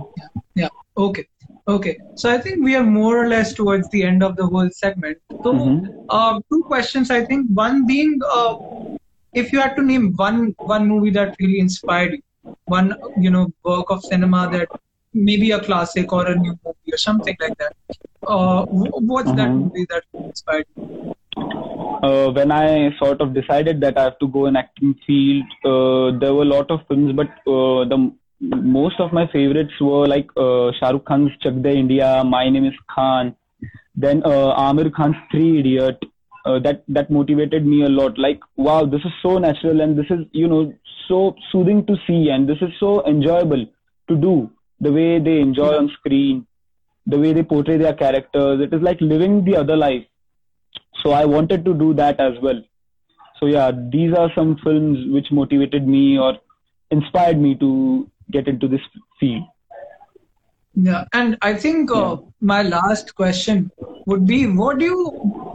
Yeah. 0.55 0.69
Okay. 0.97 1.25
Okay. 1.73 1.91
So 2.15 2.29
I 2.31 2.37
think 2.43 2.63
we 2.63 2.75
are 2.75 2.83
more 2.83 3.13
or 3.23 3.27
less 3.33 3.53
towards 3.53 3.89
the 3.89 4.03
end 4.03 4.23
of 4.27 4.35
the 4.39 4.45
whole 4.53 4.69
segment. 4.79 5.17
So, 5.43 5.53
Mhm. 5.53 5.75
uh, 6.17 6.33
two 6.51 6.59
questions. 6.71 7.11
I 7.17 7.19
think 7.29 7.47
one 7.59 7.77
being, 7.91 8.13
uh, 8.37 8.53
if 9.41 9.53
you 9.53 9.61
had 9.65 9.75
to 9.79 9.83
name 9.91 10.07
one 10.23 10.39
one 10.73 10.87
movie 10.91 11.13
that 11.19 11.35
really 11.43 11.59
inspired 11.65 12.13
you, 12.17 12.23
one 12.77 12.89
you 13.27 13.31
know 13.35 13.45
work 13.71 13.93
of 13.97 14.03
cinema 14.11 14.41
that 14.55 14.67
maybe 15.13 15.51
a 15.51 15.59
classic 15.59 16.11
or 16.11 16.27
a 16.27 16.35
new 16.35 16.57
movie 16.65 16.93
or 16.93 16.97
something 16.97 17.35
like 17.39 17.57
that. 17.57 17.73
Uh, 18.27 18.65
what's 19.11 19.31
that 19.33 19.49
Mhm. 19.49 19.59
movie 19.63 19.85
that 19.89 20.03
inspired 20.13 20.65
you? 20.75 21.15
uh, 22.03 22.31
when 22.31 22.51
I 22.51 22.95
sort 22.97 23.21
of 23.21 23.33
decided 23.33 23.81
that 23.81 23.97
I 23.97 24.03
have 24.03 24.19
to 24.19 24.27
go 24.27 24.45
in 24.45 24.55
acting 24.55 24.95
field, 25.05 25.43
uh, 25.65 26.17
there 26.19 26.33
were 26.33 26.43
a 26.43 26.51
lot 26.53 26.71
of 26.71 26.81
films, 26.87 27.13
but 27.13 27.27
uh, 27.47 27.83
the 27.93 28.11
most 28.39 28.99
of 28.99 29.11
my 29.11 29.27
favorites 29.27 29.73
were 29.81 30.07
like 30.07 30.29
uh, 30.37 30.71
Shah 30.79 30.91
Rukh 30.91 31.05
Khan's 31.05 31.31
Chak 31.41 31.61
De 31.61 31.73
India, 31.73 32.23
My 32.23 32.49
Name 32.49 32.65
Is 32.65 32.73
Khan, 32.93 33.35
then 33.95 34.23
uh, 34.23 34.55
Aamir 34.57 34.93
Khan's 34.93 35.15
Three 35.31 35.59
Idiot. 35.59 35.97
Uh, 36.45 36.57
that 36.59 36.83
that 36.87 37.09
motivated 37.11 37.65
me 37.65 37.83
a 37.83 37.89
lot. 37.89 38.17
Like, 38.17 38.39
wow, 38.55 38.85
this 38.85 39.01
is 39.03 39.11
so 39.21 39.37
natural 39.37 39.81
and 39.81 39.97
this 39.97 40.05
is 40.09 40.25
you 40.31 40.47
know 40.47 40.73
so 41.07 41.35
soothing 41.51 41.85
to 41.85 41.97
see, 42.07 42.29
and 42.29 42.47
this 42.47 42.57
is 42.61 42.71
so 42.79 43.05
enjoyable 43.05 43.65
to 44.07 44.15
do. 44.15 44.49
The 44.81 44.91
way 44.91 45.19
they 45.19 45.39
enjoy 45.39 45.75
on 45.77 45.89
screen, 45.89 46.47
the 47.05 47.19
way 47.19 47.33
they 47.33 47.43
portray 47.43 47.77
their 47.77 47.93
characters, 47.93 48.61
it 48.61 48.73
is 48.73 48.81
like 48.81 49.01
living 49.01 49.43
the 49.43 49.55
other 49.55 49.75
life. 49.75 50.05
So 51.03 51.11
i 51.11 51.25
wanted 51.25 51.63
to 51.65 51.73
do 51.73 51.93
that 51.93 52.19
as 52.19 52.33
well. 52.41 52.61
So 53.39 53.45
yeah 53.45 53.71
these 53.71 54.13
are 54.13 54.31
some 54.35 54.57
films 54.63 55.11
which 55.13 55.31
motivated 55.31 55.87
me 55.87 56.17
or 56.17 56.37
inspired 56.91 57.39
me 57.39 57.55
to 57.55 58.09
get 58.31 58.47
into 58.47 58.67
this 58.67 58.81
field. 59.19 59.43
Yeah, 60.75 61.05
and 61.13 61.37
I 61.41 61.53
think 61.53 61.91
uh, 61.91 62.17
my 62.41 62.61
last 62.63 63.15
question 63.15 63.71
would 64.05 64.25
be: 64.25 64.45
What 64.45 64.77
do 64.77 64.85
you, 64.85 65.07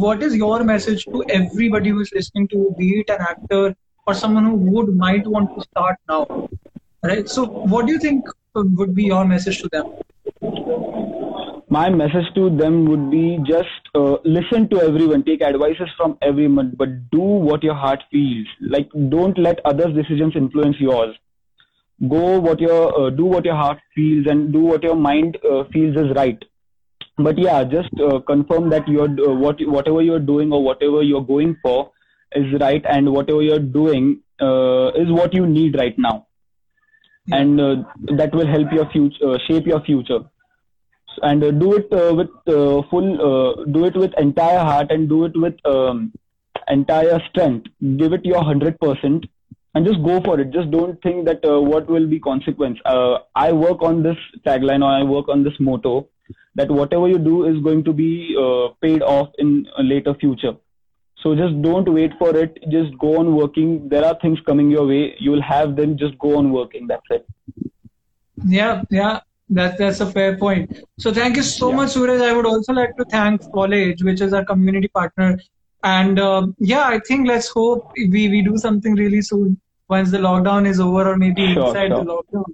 what 0.06 0.22
is 0.22 0.36
your 0.36 0.62
message 0.64 1.04
to 1.06 1.24
everybody 1.28 1.90
who 1.90 2.00
is 2.00 2.12
listening 2.12 2.48
to, 2.48 2.74
be 2.78 3.00
it 3.00 3.10
an 3.10 3.20
actor 3.20 3.74
or 4.06 4.14
someone 4.14 4.44
who 4.44 4.56
would 4.56 4.94
might 4.96 5.26
want 5.26 5.54
to 5.56 5.62
start 5.62 5.96
now, 6.08 6.48
right? 7.04 7.28
So, 7.28 7.44
what 7.44 7.86
do 7.86 7.92
you 7.92 7.98
think 7.98 8.24
uh, 8.56 8.62
would 8.80 8.94
be 8.94 9.04
your 9.04 9.24
message 9.24 9.62
to 9.62 9.68
them? 9.68 9.92
my 11.74 11.88
message 11.88 12.26
to 12.34 12.50
them 12.56 12.84
would 12.86 13.10
be 13.10 13.38
just 13.46 13.88
uh, 13.94 14.16
listen 14.24 14.68
to 14.68 14.80
everyone 14.82 15.24
take 15.28 15.42
advices 15.42 15.88
from 15.96 16.16
everyone 16.22 16.72
but 16.82 16.90
do 17.10 17.30
what 17.48 17.64
your 17.68 17.74
heart 17.74 18.02
feels 18.10 18.46
like 18.74 18.90
don't 19.14 19.38
let 19.46 19.62
others 19.70 19.94
decisions 19.94 20.36
influence 20.36 20.76
yours 20.78 21.16
go 22.08 22.38
what 22.38 22.60
your 22.60 22.82
uh, 23.00 23.10
do 23.10 23.24
what 23.24 23.44
your 23.44 23.56
heart 23.62 23.78
feels 23.94 24.26
and 24.34 24.52
do 24.52 24.60
what 24.60 24.82
your 24.82 24.94
mind 24.94 25.38
uh, 25.50 25.64
feels 25.72 25.96
is 25.96 26.12
right 26.16 26.44
but 27.18 27.38
yeah 27.38 27.64
just 27.64 28.04
uh, 28.08 28.20
confirm 28.20 28.68
that 28.68 28.86
you're 28.86 29.10
uh, 29.30 29.34
what 29.46 29.64
whatever 29.78 30.02
you're 30.02 30.26
doing 30.30 30.52
or 30.52 30.62
whatever 30.62 31.02
you're 31.02 31.26
going 31.32 31.56
for 31.62 31.90
is 32.42 32.54
right 32.60 32.84
and 32.88 33.10
whatever 33.10 33.42
you're 33.42 33.66
doing 33.80 34.20
is 35.02 35.10
what 35.18 35.32
you 35.32 35.46
need 35.46 35.76
right 35.78 35.98
now. 35.98 36.26
And 37.30 37.60
uh, 37.60 37.76
that 38.16 38.34
will 38.34 38.46
help 38.46 38.72
your 38.72 38.88
future 38.90 39.30
uh, 39.30 39.38
shape 39.48 39.66
your 39.66 39.80
future 39.82 40.20
and 41.22 41.42
uh, 41.42 41.50
do 41.50 41.74
it 41.74 41.92
uh, 41.92 42.14
with 42.14 42.28
full 42.90 43.64
do 43.72 43.84
it 43.84 43.96
with 43.96 44.12
entire 44.18 44.58
heart 44.58 44.90
and 44.90 45.08
do 45.08 45.24
it 45.24 45.32
with 45.34 45.54
um, 45.64 46.12
entire 46.68 47.20
strength 47.30 47.66
give 47.96 48.12
it 48.12 48.24
your 48.24 48.42
100% 48.42 49.28
and 49.76 49.84
just 49.84 50.00
go 50.04 50.20
for 50.20 50.38
it. 50.38 50.52
Just 50.52 50.70
don't 50.70 51.02
think 51.02 51.26
that 51.26 51.40
what 51.42 51.90
will 51.90 52.06
be 52.06 52.20
consequence. 52.20 52.78
I 53.34 53.50
work 53.50 53.82
on 53.82 54.04
this 54.04 54.16
tagline 54.46 54.84
or 54.84 54.92
I 54.92 55.02
work 55.02 55.28
on 55.28 55.42
this 55.42 55.54
motto 55.58 56.08
that 56.54 56.70
whatever 56.70 57.08
you 57.08 57.18
do 57.18 57.44
is 57.46 57.60
going 57.60 57.82
to 57.82 57.92
be 57.92 58.36
paid 58.80 59.02
off 59.02 59.30
in 59.38 59.66
a 59.76 59.82
later 59.82 60.14
future. 60.14 60.52
So 61.24 61.34
just 61.34 61.60
don't 61.62 61.88
wait 61.92 62.12
for 62.18 62.36
it. 62.36 62.58
Just 62.70 62.96
go 62.98 63.18
on 63.18 63.34
working. 63.34 63.88
There 63.88 64.04
are 64.04 64.16
things 64.22 64.38
coming 64.46 64.70
your 64.70 64.86
way. 64.86 65.16
You 65.18 65.30
will 65.32 65.42
have 65.42 65.74
them. 65.76 65.96
Just 65.96 66.18
go 66.18 66.36
on 66.38 66.52
working. 66.52 66.86
That's 66.86 67.14
it. 67.18 67.26
Yeah, 68.46 68.82
yeah. 68.90 69.20
That's 69.48 69.78
that's 69.78 70.00
a 70.00 70.06
fair 70.10 70.36
point. 70.38 70.78
So 70.98 71.12
thank 71.12 71.36
you 71.36 71.42
so 71.42 71.70
Yeah. 71.70 71.76
much, 71.76 71.90
Suraj. 71.90 72.20
I 72.20 72.32
would 72.32 72.46
also 72.46 72.72
like 72.72 72.96
to 72.98 73.04
thank 73.04 73.50
College, 73.52 74.02
which 74.02 74.20
is 74.20 74.32
our 74.32 74.44
community 74.44 74.88
partner. 74.88 75.38
And 75.82 76.18
um 76.18 76.54
yeah, 76.58 76.84
I 76.84 76.98
think 77.08 77.28
let's 77.28 77.48
hope 77.48 77.92
we, 77.96 78.28
we 78.34 78.42
do 78.42 78.56
something 78.58 78.94
really 78.94 79.22
soon 79.22 79.60
once 79.88 80.10
the 80.10 80.18
lockdown 80.18 80.66
is 80.66 80.80
over 80.80 81.10
or 81.12 81.16
maybe 81.16 81.52
Sure, 81.54 81.66
inside 81.66 81.88
sure. 81.96 82.04
the 82.04 82.10
lockdown. 82.12 82.44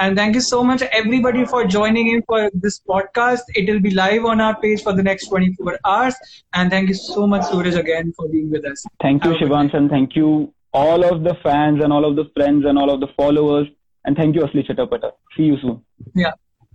And 0.00 0.16
thank 0.16 0.34
you 0.36 0.40
so 0.40 0.62
much, 0.62 0.82
everybody, 0.82 1.44
for 1.44 1.64
joining 1.64 2.08
in 2.08 2.22
for 2.22 2.50
this 2.54 2.80
podcast. 2.88 3.40
It 3.54 3.68
will 3.68 3.80
be 3.80 3.90
live 3.90 4.24
on 4.24 4.40
our 4.40 4.58
page 4.60 4.82
for 4.82 4.92
the 4.92 5.02
next 5.02 5.26
24 5.28 5.78
hours. 5.84 6.14
And 6.54 6.70
thank 6.70 6.88
you 6.88 6.94
so 6.94 7.26
much, 7.26 7.44
Suraj, 7.46 7.74
again 7.74 8.12
for 8.16 8.28
being 8.28 8.50
with 8.50 8.64
us. 8.64 8.84
Thank 9.02 9.24
you, 9.24 9.32
Have 9.32 9.40
a 9.42 9.44
good 9.44 9.50
Shivansh, 9.50 9.74
and 9.74 9.90
thank 9.90 10.14
you 10.14 10.54
all 10.72 11.04
of 11.12 11.24
the 11.24 11.34
fans 11.42 11.82
and 11.82 11.92
all 11.92 12.04
of 12.04 12.14
the 12.14 12.26
friends 12.36 12.64
and 12.64 12.78
all 12.78 12.90
of 12.90 13.00
the 13.00 13.08
followers. 13.16 13.66
And 14.04 14.16
thank 14.16 14.36
you, 14.36 14.42
Asli 14.42 14.64
ChatarPatar. 14.68 15.12
See 15.36 15.44
you 15.50 15.58
soon. 15.60 15.84
Yeah, 16.14 16.32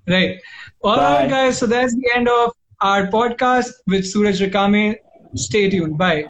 right. 0.08 0.38
All 0.84 0.98
Bye. 0.98 1.14
right, 1.14 1.30
guys. 1.30 1.58
So 1.60 1.66
that's 1.66 1.96
the 1.96 2.12
end 2.16 2.28
of 2.28 2.52
our 2.82 3.08
podcast 3.08 3.72
with 3.88 4.06
Suraj 4.06 4.42
Rikame. 4.42 4.98
Stay 5.36 5.70
tuned. 5.70 5.98
Bye. 5.98 6.22